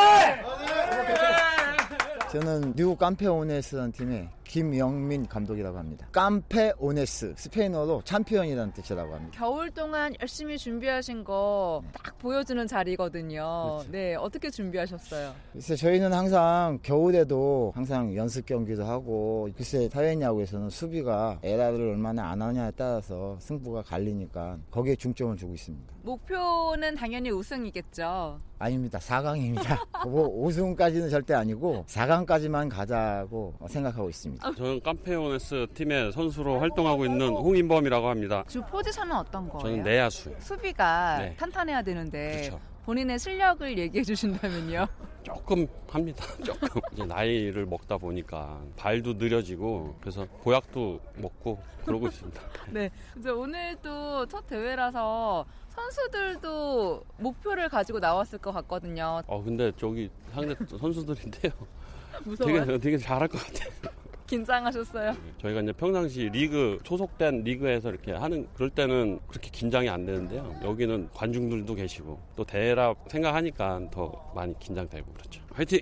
저는 2.31 2.73
미국 2.75 2.97
깜페오네스 2.99 3.93
팀의 3.93 4.27
김영민 4.43 5.27
감독이라고 5.27 5.77
합니다. 5.77 6.07
campeones 6.11 7.33
스페인어로 7.37 8.01
챔피언이라는 8.03 8.73
뜻이라고 8.73 9.13
합니다. 9.15 9.37
겨울 9.39 9.71
동안 9.71 10.13
열심히 10.21 10.57
준비하신 10.57 11.23
거 11.23 11.81
딱 11.93 12.17
보여주는 12.17 12.65
자리거든요. 12.67 13.81
네, 13.91 14.15
어떻게 14.15 14.49
준비하셨어요? 14.49 15.33
글쎄 15.53 15.75
저희는 15.77 16.11
항상 16.11 16.79
겨울에도 16.83 17.71
항상 17.75 18.13
연습 18.15 18.45
경기도 18.45 18.83
하고 18.85 19.47
글쎄 19.55 19.87
사회 19.89 20.19
야구에서는 20.19 20.69
수비가 20.69 21.39
에라를 21.43 21.79
얼마나 21.91 22.29
안 22.31 22.41
하냐에 22.41 22.71
따라서 22.75 23.37
승부가 23.39 23.83
갈리니까 23.83 24.57
거기에 24.71 24.95
중점을 24.95 25.37
주고 25.37 25.53
있습니다. 25.53 25.93
목표는 26.03 26.95
당연히 26.95 27.29
우승이겠죠. 27.31 28.39
아닙니다. 28.59 28.97
4강입니다. 28.99 30.07
뭐 30.07 30.27
5승까지는 30.47 31.09
절대 31.11 31.33
아니고 31.33 31.85
4강까지만 31.87 32.69
가자고 32.69 33.53
생각하고 33.67 34.09
있습니다. 34.09 34.51
저는 34.55 34.81
깜페오네스 34.81 35.67
팀의 35.73 36.11
선수로 36.11 36.59
활동하고 36.59 37.05
있는 37.05 37.29
홍인범이라고 37.29 38.07
합니다. 38.07 38.43
주 38.47 38.61
포지션은 38.63 39.15
어떤 39.15 39.47
거예요? 39.49 39.59
저는 39.61 39.83
내야수. 39.83 40.33
수비가 40.39 41.19
네. 41.19 41.35
탄탄해야 41.37 41.81
되는데 41.81 42.41
그쵸. 42.43 42.59
본인의 42.87 43.19
실력을 43.19 43.77
얘기해 43.77 44.01
주신다면요. 44.01 44.87
조금 45.21 45.67
합니다. 45.89 46.23
조금 46.41 46.81
이제 46.93 47.03
나이를 47.03 47.65
먹다 47.65 47.97
보니까 47.97 48.61
발도 48.77 49.15
느려지고 49.15 49.97
그래서 49.99 50.25
보약도 50.41 51.01
먹고 51.17 51.61
그러고 51.83 52.07
있습니다. 52.07 52.41
네. 52.71 52.89
이제 53.17 53.29
오늘도 53.29 54.27
첫 54.27 54.47
대회라서 54.47 55.45
선수들도 55.67 57.03
목표를 57.17 57.67
가지고 57.67 57.99
나왔을 57.99 58.39
것 58.39 58.53
같거든요. 58.53 59.21
어 59.27 59.43
근데 59.43 59.73
저기 59.75 60.09
상대 60.33 60.55
선수들인데요. 60.65 61.51
무서워요? 62.23 62.65
되게 62.65 62.77
되게 62.77 62.97
잘할 62.97 63.27
것 63.27 63.37
같아요. 63.45 63.69
긴장하셨어요? 64.27 65.15
저희가 65.41 65.61
이제 65.61 65.71
평상시 65.73 66.29
리그 66.29 66.77
소속된 66.85 67.43
리그에서 67.43 67.89
이렇게 67.89 68.11
하는 68.13 68.47
그럴 68.53 68.69
때는 68.69 69.19
그렇게 69.27 69.49
긴장이 69.49 69.89
안 69.89 70.05
되는데요. 70.05 70.55
여기는 70.63 71.09
관중들도 71.13 71.73
계시고 71.73 72.19
또 72.35 72.43
대회라 72.43 72.93
생각하니까 73.07 73.79
더 73.91 74.31
많이 74.35 74.57
긴장되고 74.59 75.11
그렇죠. 75.13 75.41
화이팅! 75.53 75.79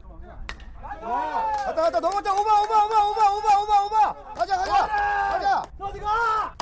갔다 1.65 1.81
갔다 1.83 1.99
넘었다 1.99 2.33
오바 2.33 2.61
오바 2.61 2.85
오바 2.85 3.09
오바 3.09 3.31
오바 3.35 3.61
오바 3.61 3.85
오바 3.85 4.33
가자 4.33 4.57
가자 4.57 4.87
가자 4.87 5.63
어디 5.79 5.99
가 5.99 6.55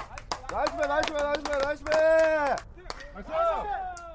나이스맨 0.52 0.88
나이스맨 0.90 1.24
나이스맨 1.24 1.60
나이스맨 1.62 2.58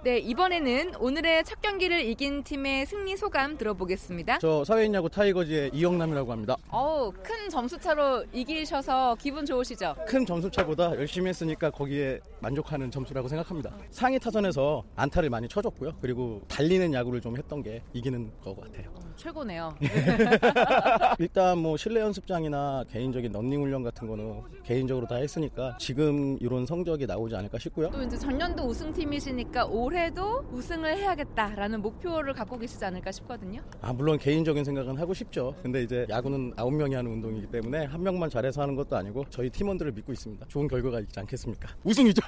네, 0.04 0.18
이번에는 0.18 0.94
오늘의 1.00 1.42
첫 1.44 1.60
경기를 1.60 2.00
이긴 2.00 2.44
팀의 2.44 2.86
승리 2.86 3.16
소감 3.16 3.58
들어보겠습니다. 3.58 4.38
저 4.38 4.64
사회인 4.64 4.94
야구 4.94 5.08
타이거즈의 5.10 5.70
이영남이라고 5.74 6.30
합니다. 6.30 6.56
어우, 6.70 7.12
큰 7.22 7.50
점수차로 7.50 8.26
이기셔서 8.32 9.16
기분 9.20 9.44
좋으시죠? 9.44 9.96
큰 10.06 10.24
점수차보다 10.24 10.94
열심히 10.94 11.28
했으니까 11.30 11.70
거기에 11.70 12.20
만족하는 12.40 12.92
점수라고 12.92 13.26
생각합니다. 13.26 13.74
상위 13.90 14.20
타선에서 14.20 14.84
안타를 14.94 15.30
많이 15.30 15.48
쳐줬고요. 15.48 15.94
그리고 16.00 16.42
달리는 16.46 16.94
야구를 16.94 17.20
좀 17.20 17.36
했던 17.36 17.60
게 17.62 17.82
이기는 17.92 18.30
것 18.44 18.56
같아요. 18.58 19.07
최고네요. 19.18 19.74
일단 21.18 21.58
뭐 21.58 21.76
실내 21.76 22.00
연습장이나 22.00 22.84
개인적인 22.90 23.32
런닝 23.32 23.60
훈련 23.62 23.82
같은 23.82 24.06
거는 24.06 24.42
개인적으로 24.64 25.06
다 25.06 25.16
했으니까 25.16 25.76
지금 25.78 26.38
이런 26.40 26.64
성적이 26.64 27.06
나오지 27.06 27.34
않을까 27.34 27.58
싶고요. 27.58 27.90
또 27.90 28.00
이제 28.02 28.16
전년도 28.16 28.62
우승팀이시니까 28.62 29.66
올해도 29.66 30.46
우승을 30.52 30.96
해야겠다라는 30.96 31.82
목표를 31.82 32.32
갖고 32.32 32.56
계시지 32.58 32.84
않을까 32.84 33.10
싶거든요. 33.10 33.60
아 33.82 33.92
물론 33.92 34.18
개인적인 34.18 34.64
생각은 34.64 34.96
하고 34.96 35.12
싶죠. 35.12 35.54
근데 35.62 35.82
이제 35.82 36.06
야구는 36.08 36.54
아홉 36.56 36.72
명이 36.72 36.94
하는 36.94 37.10
운동이기 37.10 37.48
때문에 37.48 37.86
한 37.86 38.02
명만 38.02 38.30
잘해서 38.30 38.62
하는 38.62 38.76
것도 38.76 38.96
아니고 38.96 39.24
저희 39.30 39.50
팀원들을 39.50 39.92
믿고 39.92 40.12
있습니다. 40.12 40.46
좋은 40.48 40.68
결과가 40.68 41.00
있지 41.00 41.18
않겠습니까? 41.18 41.68
우승이죠. 41.82 42.22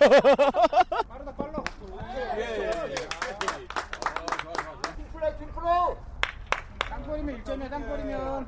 플레이 5.12 5.32
팀프로 5.38 5.96
땅볼이면 7.20 7.44
1점이야 7.44 7.70
땅볼이면. 7.70 8.46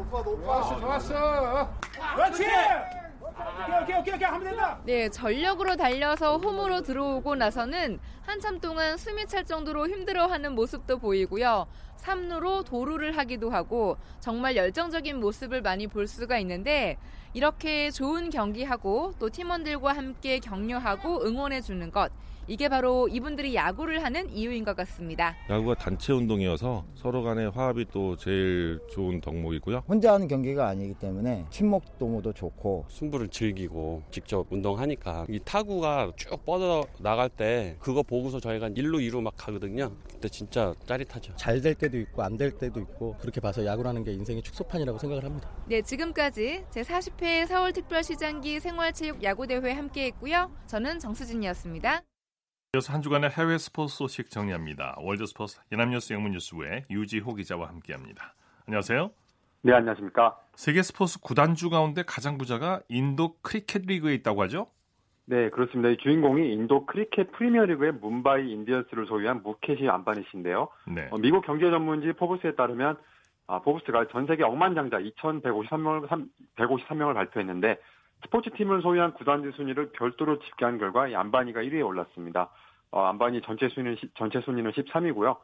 높아 0.00 0.22
좋았어 0.22 0.80
좋았어. 0.80 1.74
그렇지! 2.14 2.44
오케이 2.44 3.82
오케이 3.82 3.98
오케이 3.98 4.14
오케이 4.14 4.28
하면 4.28 4.44
된다. 4.44 4.78
네, 4.84 5.08
전력으로 5.10 5.76
달려서 5.76 6.38
홈으로 6.38 6.80
들어오고 6.82 7.34
나서는 7.34 7.98
한참 8.22 8.60
동안 8.60 8.96
숨이 8.96 9.26
찰 9.26 9.44
정도로 9.44 9.88
힘들어하는 9.88 10.54
모습도 10.54 10.98
보이고요. 10.98 11.66
3루로 11.98 12.64
도루를 12.64 13.16
하기도 13.16 13.50
하고 13.50 13.96
정말 14.20 14.56
열정적인 14.56 15.18
모습을 15.20 15.60
많이 15.60 15.86
볼 15.86 16.06
수가 16.06 16.38
있는데 16.38 16.98
이렇게 17.34 17.90
좋은 17.90 18.30
경기하고 18.30 19.12
또 19.18 19.28
팀원들과 19.28 19.94
함께 19.94 20.38
격려하고 20.38 21.26
응원해 21.26 21.60
주는 21.60 21.90
것 21.90 22.10
이게 22.48 22.68
바로 22.68 23.08
이분들이 23.08 23.54
야구를 23.56 24.04
하는 24.04 24.30
이유인 24.30 24.64
것 24.64 24.76
같습니다. 24.76 25.34
야구가 25.50 25.74
단체 25.74 26.12
운동이어서 26.12 26.84
서로 26.94 27.22
간의 27.24 27.50
화합이 27.50 27.86
또 27.92 28.14
제일 28.16 28.78
좋은 28.90 29.20
덕목이고요. 29.20 29.82
혼자 29.88 30.12
하는 30.14 30.28
경기가 30.28 30.68
아니기 30.68 30.94
때문에 30.94 31.44
친목 31.50 31.98
도모도 31.98 32.32
좋고 32.32 32.84
승부를 32.88 33.28
즐기고 33.28 34.04
직접 34.12 34.46
운동하니까 34.50 35.26
이 35.28 35.40
타구가 35.44 36.12
쭉 36.16 36.44
뻗어 36.44 36.84
나갈 37.00 37.28
때 37.28 37.76
그거 37.80 38.02
보고서 38.02 38.38
저희가 38.38 38.68
1루 38.70 38.98
2루 39.10 39.20
막 39.22 39.34
가거든요. 39.36 39.90
그때 40.08 40.28
진짜 40.28 40.72
짜릿하죠. 40.86 41.34
잘 41.36 41.60
될 41.60 41.74
때도 41.74 41.98
있고 41.98 42.22
안 42.22 42.36
될 42.36 42.50
때도 42.52 42.78
있고 42.80 43.16
그렇게 43.18 43.40
봐서 43.40 43.64
야구라는 43.64 44.04
게 44.04 44.12
인생의 44.12 44.42
축소판이라고 44.42 44.98
생각을 44.98 45.24
합니다. 45.24 45.50
네, 45.66 45.80
지금까지 45.82 46.64
제 46.70 46.82
40회 46.82 47.46
서울특별시장기 47.46 48.60
생활체육 48.60 49.22
야구대회 49.22 49.72
함께했고요. 49.72 50.50
저는 50.66 50.98
정수진이었습니다. 50.98 52.02
이어서 52.74 52.92
한 52.92 53.00
주간의 53.00 53.30
해외 53.30 53.58
스포츠 53.58 53.96
소식 53.96 54.28
정리합니다. 54.30 54.96
월드스포츠 54.98 55.60
연합뉴스 55.72 56.12
영문뉴스부의 56.12 56.84
유지호 56.90 57.34
기자와 57.34 57.68
함께합니다. 57.68 58.34
안녕하세요. 58.66 59.10
네, 59.62 59.72
안녕하십니까. 59.72 60.36
세계 60.54 60.82
스포츠 60.82 61.18
구단주 61.20 61.70
가운데 61.70 62.02
가장 62.06 62.36
부자가 62.38 62.80
인도 62.88 63.36
크리켓 63.40 63.82
리그에 63.86 64.14
있다고 64.14 64.42
하죠? 64.42 64.66
네, 65.24 65.48
그렇습니다. 65.50 65.88
이 65.88 65.96
주인공이 65.96 66.52
인도 66.52 66.84
크리켓 66.86 67.32
프리미어리그의 67.32 67.92
뭄바이 67.92 68.50
인디언스를 68.52 69.06
소유한 69.06 69.42
무케시 69.42 69.88
암바니 69.88 70.24
씨인데요. 70.30 70.68
네. 70.86 71.08
어, 71.10 71.18
미국 71.18 71.46
경제 71.46 71.70
전문지 71.70 72.12
포브스에 72.12 72.56
따르면 72.56 72.96
아, 73.48 73.60
포브스가 73.60 74.08
전 74.08 74.26
세계 74.26 74.42
억만장자 74.44 74.98
2,153명을 74.98 76.28
153명을 76.56 77.14
발표했는데 77.14 77.78
스포츠 78.22 78.50
팀을 78.50 78.82
소유한 78.82 79.12
구단주 79.14 79.52
순위를 79.52 79.90
별도로 79.92 80.38
집계한 80.40 80.78
결과 80.78 81.06
이 81.08 81.14
암바니가 81.14 81.62
1위에 81.62 81.86
올랐습니다. 81.86 82.48
어, 82.90 83.02
암바니 83.04 83.42
전체 83.42 83.68
순위는 83.68 83.96
시- 83.96 84.08
전체 84.14 84.40
순위는 84.40 84.70
13위고요. 84.72 85.36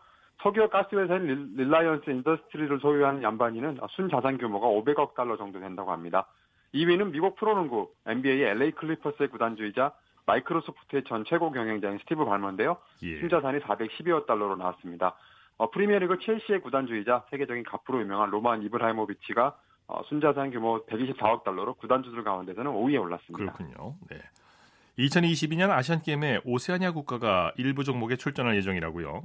석유와 0.42 0.68
가스 0.68 0.94
회사인 0.96 1.26
릴- 1.26 1.48
릴라이언스 1.56 2.11
인더스트리를 2.11 2.80
소유한 2.80 3.24
암바니는 3.24 3.78
순 3.90 4.08
자산 4.08 4.38
규모가 4.38 4.66
500억 4.68 5.14
달러 5.14 5.37
정도 5.37 5.61
된다고 5.61 5.92
합니다. 5.92 6.26
2위는 6.74 7.11
미국 7.12 7.37
프로농구 7.37 7.90
NBA의 8.06 8.42
LA 8.52 8.70
클리퍼스의 8.72 9.28
구단주이자 9.28 9.92
마이크로소프트의 10.26 11.04
전 11.04 11.24
최고 11.24 11.50
경영자인 11.52 11.98
스티브 11.98 12.24
발머인데요. 12.24 12.78
예. 13.02 13.18
순자산이 13.20 13.61
412억 13.61 14.26
달러로 14.26 14.56
나왔습니다. 14.56 15.14
어, 15.58 15.70
프리미어리그 15.70 16.18
첼시의 16.20 16.61
구단주이자 16.62 17.24
세계적인 17.30 17.64
갑부로 17.64 18.00
유명한 18.00 18.30
로만 18.30 18.62
아브라모비치가 18.62 19.54
어, 19.92 20.02
순자산 20.05 20.50
규모 20.50 20.83
124억 20.87 21.44
달러로 21.44 21.74
구단주들 21.74 22.24
가운데서는 22.24 22.70
5위에 22.72 22.98
올랐습니다. 22.98 23.52
그렇군요. 23.52 23.94
네. 24.09 24.16
2022년 24.98 25.70
아시안 25.70 26.00
게임에 26.00 26.40
오세아니아 26.44 26.92
국가가 26.92 27.52
일부 27.59 27.85
종목에 27.85 28.16
출전할 28.16 28.57
예정이라고요. 28.57 29.22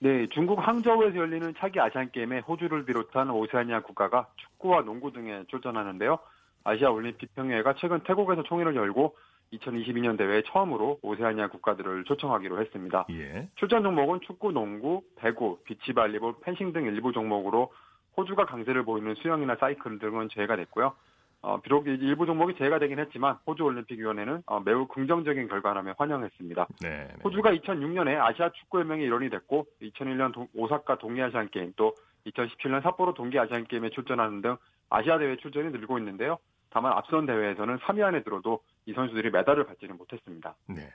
네, 0.00 0.26
중국 0.30 0.58
항저우에서 0.58 1.16
열리는 1.16 1.54
차기 1.58 1.78
아시안 1.78 2.10
게임에 2.10 2.40
호주를 2.40 2.84
비롯한 2.84 3.30
오세아니아 3.30 3.82
국가가 3.82 4.26
축구와 4.36 4.82
농구 4.82 5.12
등에 5.12 5.44
출전하는데요. 5.48 6.18
아시아 6.64 6.90
올림픽 6.90 7.32
평의회가 7.36 7.74
최근 7.78 8.00
태국에서 8.00 8.42
총회를 8.42 8.74
열고 8.74 9.16
2022년 9.52 10.18
대회에 10.18 10.42
처음으로 10.46 10.98
오세아니아 11.02 11.48
국가들을 11.48 12.04
초청하기로 12.04 12.60
했습니다. 12.60 13.06
예. 13.10 13.48
출전 13.54 13.84
종목은 13.84 14.20
축구, 14.26 14.50
농구, 14.50 15.02
배구, 15.16 15.60
비치발리볼, 15.64 16.40
펜싱 16.42 16.72
등 16.72 16.86
일부 16.86 17.12
종목으로 17.12 17.70
호주가 18.18 18.44
강세를 18.46 18.82
보이는 18.84 19.14
수영이나 19.14 19.54
사이클 19.60 20.00
등은 20.00 20.28
제외가 20.30 20.56
됐고요. 20.56 20.92
어, 21.40 21.60
비록 21.60 21.86
이 21.86 21.90
일부 21.92 22.26
종목이 22.26 22.56
제외가 22.58 22.80
되긴 22.80 22.98
했지만 22.98 23.36
호주 23.46 23.62
올림픽위원회는 23.62 24.42
어, 24.46 24.58
매우 24.58 24.88
긍정적인 24.88 25.46
결과라며 25.46 25.94
환영했습니다. 25.96 26.66
네. 26.82 27.08
호주가 27.22 27.52
2006년에 27.52 28.18
아시아 28.20 28.50
축구연맹의 28.50 29.06
일원이 29.06 29.30
됐고 29.30 29.66
2001년 29.80 30.32
동- 30.32 30.48
오사카 30.52 30.98
동계아시안 30.98 31.48
게임 31.50 31.72
또 31.76 31.94
2017년 32.26 32.82
삿포로 32.82 33.14
동계아시안 33.14 33.66
게임에 33.68 33.90
출전하는 33.90 34.42
등 34.42 34.56
아시아 34.90 35.16
대회 35.18 35.36
출전이 35.36 35.70
늘고 35.70 35.98
있는데요. 36.00 36.38
다만 36.70 36.92
앞선 36.92 37.24
대회에서는 37.24 37.78
3위 37.78 38.02
안에 38.02 38.24
들어도 38.24 38.60
이 38.86 38.92
선수들이 38.92 39.30
메달을 39.30 39.64
받지는 39.64 39.96
못했습니다. 39.96 40.56
네. 40.66 40.90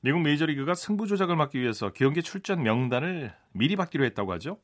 미국 0.00 0.22
메이저리그가 0.22 0.72
승부 0.74 1.06
조작을 1.06 1.36
막기 1.36 1.60
위해서 1.60 1.90
경기 1.92 2.22
출전 2.22 2.62
명단을 2.62 3.30
미리 3.52 3.76
받기로 3.76 4.04
했다고 4.04 4.32
하죠? 4.32 4.56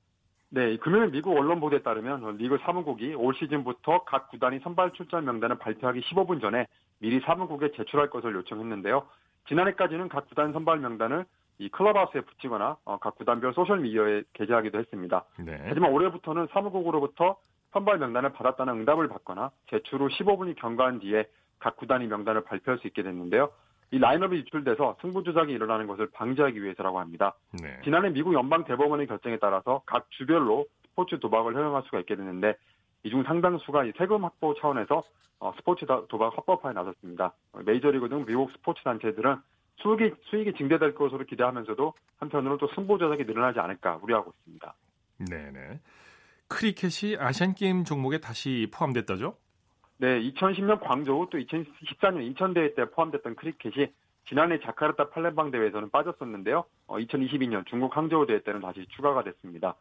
네, 0.51 0.77
금요일 0.79 1.11
미국 1.11 1.37
언론 1.37 1.61
보도에 1.61 1.83
따르면 1.83 2.37
리그 2.39 2.59
사무국이 2.63 3.15
올 3.15 3.35
시즌부터 3.35 4.05
각 4.05 4.31
구단이 4.31 4.61
선발 4.61 4.93
출전 4.95 5.25
명단을 5.25 5.59
발표하기 5.59 6.01
15분 6.01 6.41
전에 6.41 6.67
미리 7.01 7.21
사무국에 7.21 7.73
제출할 7.73 8.09
것을 8.09 8.35
요청했는데요. 8.35 9.07
지난해까지는 9.49 10.09
각 10.09 10.29
구단 10.29 10.53
선발 10.53 10.79
명단을 10.79 11.27
이 11.59 11.69
클럽하우스에 11.69 12.23
붙이거나 12.23 12.77
어, 12.85 12.99
각 12.99 13.17
구단별 13.17 13.53
소셜 13.53 13.81
미디어에 13.81 14.23
게재하기도 14.33 14.79
했습니다. 14.79 15.25
네. 15.39 15.61
하지만 15.67 15.93
올해부터는 15.93 16.49
사무국으로부터 16.53 17.37
선발 17.73 17.99
명단을 17.99 18.33
받았다는 18.33 18.73
응답을 18.81 19.09
받거나 19.09 19.51
제출 19.69 20.01
후 20.01 20.09
15분이 20.09 20.57
경과한 20.57 21.01
뒤에 21.01 21.27
각 21.59 21.77
구단이 21.77 22.07
명단을 22.07 22.45
발표할 22.45 22.79
수 22.79 22.87
있게 22.87 23.03
됐는데요. 23.03 23.51
이 23.91 23.99
라인업이 23.99 24.37
유출돼서 24.37 24.97
승부 25.01 25.23
조작이 25.23 25.53
일어나는 25.53 25.87
것을 25.87 26.09
방지하기 26.13 26.63
위해서라고 26.63 27.01
합니다. 27.01 27.35
네. 27.63 27.81
지난해 27.85 28.11
미국 28.11 28.35
연방 28.35 28.65
대법원의 28.65 29.07
결정에 29.07 29.39
따라서 29.39 29.83
각 29.87 30.07
주별로 30.11 30.67
스포츠 30.91 31.19
도박을 31.19 31.55
허용할 31.55 31.83
수가 31.85 32.01
있게 32.01 32.17
됐는데 32.17 32.57
이 33.05 33.11
중 33.11 33.23
상당수가 33.23 33.85
이 33.85 33.93
세금 33.97 34.25
확보 34.25 34.55
차원에서 34.61 35.03
어, 35.41 35.53
스포츠 35.57 35.87
다- 35.87 36.03
도박 36.09 36.37
합법화에 36.37 36.73
나섰습니다. 36.75 37.33
어, 37.53 37.61
메이저리그 37.65 38.09
등 38.09 38.25
미국 38.27 38.51
스포츠 38.53 38.83
단체들은 38.83 39.37
수익이, 39.77 40.13
수익이 40.25 40.55
증대될 40.55 40.95
것으로 40.97 41.25
기대하면서도 41.25 41.95
한편으로는 42.19 42.59
또 42.59 42.69
승부 42.75 42.99
조작이 42.99 43.23
늘어나지 43.25 43.61
않을까 43.61 44.01
우려하고 44.03 44.33
있습니다. 44.41 44.75
네네. 45.31 45.81
크리켓이 46.49 47.17
아시안 47.19 47.55
게임 47.55 47.85
종목에 47.85 48.19
다시 48.19 48.69
포함됐다죠? 48.75 49.37
네, 50.01 50.21
2010년 50.31 50.79
광저우 50.81 51.27
또 51.29 51.39
2014년 51.39 52.23
인천 52.23 52.55
대회 52.55 52.73
때 52.75 52.89
포함됐던 52.89 53.35
크리켓이 53.35 53.89
지난해 54.29 54.61
자카르타 54.61 55.11
팔렘방 55.11 55.51
대회에서는 55.51 55.91
빠졌었는데요. 55.91 56.65
어, 56.87 56.99
2022년 56.99 57.67
중국 57.67 57.97
항저우 57.97 58.27
대회 58.27 58.41
때는 58.41 58.61
다시 58.61 58.87
추가가 58.91 59.25
됐습니다. 59.25 59.75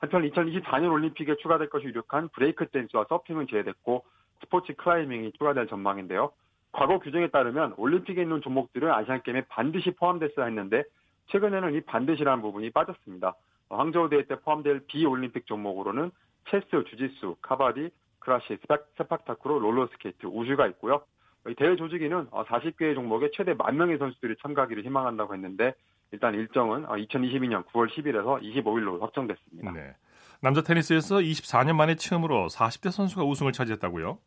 한편 0.00 0.28
2024년 0.28 0.90
올림픽에 0.90 1.36
추가될 1.36 1.68
것이 1.68 1.86
유력한 1.86 2.28
브레이크 2.30 2.66
댄스와 2.66 3.06
서핑은 3.08 3.46
제외됐고 3.46 4.04
스포츠 4.40 4.74
클라이밍이 4.74 5.32
추가될 5.38 5.68
전망인데요. 5.68 6.32
과거 6.72 6.98
규정에 6.98 7.28
따르면 7.28 7.74
올림픽에 7.76 8.22
있는 8.22 8.40
종목들은 8.40 8.90
아시안 8.90 9.22
게임에 9.22 9.42
반드시 9.42 9.92
포함됐어야 9.92 10.46
했는데 10.46 10.82
최근에는 11.26 11.74
이 11.74 11.80
반드시라는 11.82 12.42
부분이 12.42 12.70
빠졌습니다. 12.70 13.36
어, 13.68 13.78
항저우 13.78 14.08
대회 14.08 14.24
때 14.24 14.34
포함될 14.34 14.86
비올림픽 14.88 15.46
종목으로는 15.46 16.10
체스, 16.48 16.66
주짓수, 16.88 17.36
카바디, 17.40 17.90
크라쉬, 18.30 18.58
세팍타크로 18.96 19.58
롤러스케이트, 19.58 20.26
우슈가 20.26 20.68
있고요. 20.68 21.02
이 21.48 21.54
대회 21.54 21.74
조직위는 21.74 22.26
40개의 22.26 22.94
종목에 22.94 23.30
최대 23.34 23.54
만 23.54 23.76
명의 23.76 23.98
선수들이 23.98 24.36
참가하기를 24.40 24.84
희망한다고 24.84 25.34
했는데 25.34 25.74
일단 26.12 26.34
일정은 26.34 26.84
2022년 26.84 27.64
9월 27.66 27.90
10일에서 27.90 28.40
25일로 28.42 29.00
확정됐습니다. 29.00 29.72
네. 29.72 29.94
남자 30.40 30.62
테니스에서 30.62 31.16
24년 31.16 31.74
만에 31.74 31.96
처음으로 31.96 32.48
40대 32.48 32.92
선수가 32.92 33.24
우승을 33.24 33.52
차지했다고요? 33.52 34.18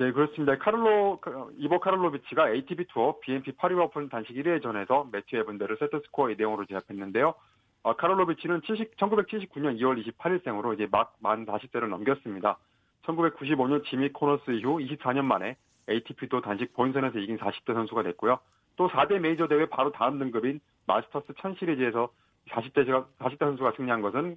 네, 0.00 0.10
그렇습니다. 0.10 0.58
카를로, 0.58 1.20
이보 1.56 1.78
카를로비치가 1.78 2.50
ATP 2.50 2.86
투어 2.88 3.20
BNP 3.20 3.52
파리바 3.52 3.84
오픈 3.84 4.08
단식 4.08 4.34
1회전에서 4.34 5.12
매튜 5.12 5.36
에븐데를 5.36 5.76
세트 5.78 6.00
스코어 6.06 6.28
2대 6.28 6.40
0으로 6.40 6.68
제압했는데요. 6.68 7.34
어, 7.84 7.96
카를로비치는 7.96 8.62
70, 8.62 8.96
1979년 8.96 9.78
2월 9.78 10.02
28일생으로 10.18 10.74
이제 10.74 10.88
막 10.90 11.14
만 11.20 11.46
40대를 11.46 11.88
넘겼습니다. 11.88 12.58
1995년 13.06 13.84
지미 13.84 14.10
코너스 14.10 14.50
이후 14.50 14.78
24년 14.78 15.24
만에 15.24 15.56
ATP도 15.88 16.40
단식 16.40 16.72
본선에서 16.74 17.18
이긴 17.18 17.38
40대 17.38 17.74
선수가 17.74 18.02
됐고요. 18.04 18.38
또 18.76 18.88
4대 18.88 19.18
메이저 19.18 19.46
대회 19.46 19.66
바로 19.66 19.92
다음 19.92 20.18
등급인 20.18 20.60
마스터스 20.86 21.32
1000 21.40 21.56
시리즈에서 21.56 22.10
40대, 22.50 22.86
40대 23.18 23.38
선수가 23.38 23.72
승리한 23.76 24.02
것은 24.02 24.36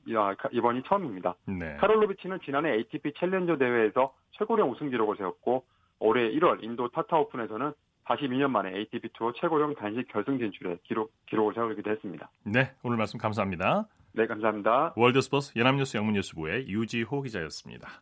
이번이 0.51 0.83
처음입니다. 0.83 1.35
네. 1.45 1.75
카롤로비치는 1.77 2.39
지난해 2.45 2.73
ATP 2.73 3.13
챌린저 3.17 3.57
대회에서 3.57 4.13
최고령 4.31 4.71
우승 4.71 4.89
기록을 4.89 5.17
세웠고 5.17 5.65
올해 5.99 6.29
1월 6.31 6.63
인도 6.63 6.89
타타 6.89 7.17
오픈에서는 7.17 7.73
42년 8.05 8.49
만에 8.49 8.73
ATP 8.77 9.09
투어 9.13 9.33
최고령 9.33 9.75
단식 9.75 10.07
결승 10.07 10.37
진출에 10.37 10.77
기록, 10.83 11.11
기록을 11.25 11.53
세우기도 11.53 11.91
했습니다. 11.91 12.29
네, 12.45 12.71
오늘 12.83 12.95
말씀 12.95 13.19
감사합니다. 13.19 13.87
네, 14.13 14.25
감사합니다. 14.25 14.93
월드스포츠 14.95 15.59
연합뉴스 15.59 15.97
영문뉴스부의 15.97 16.69
유지호 16.69 17.21
기자였습니다. 17.23 18.01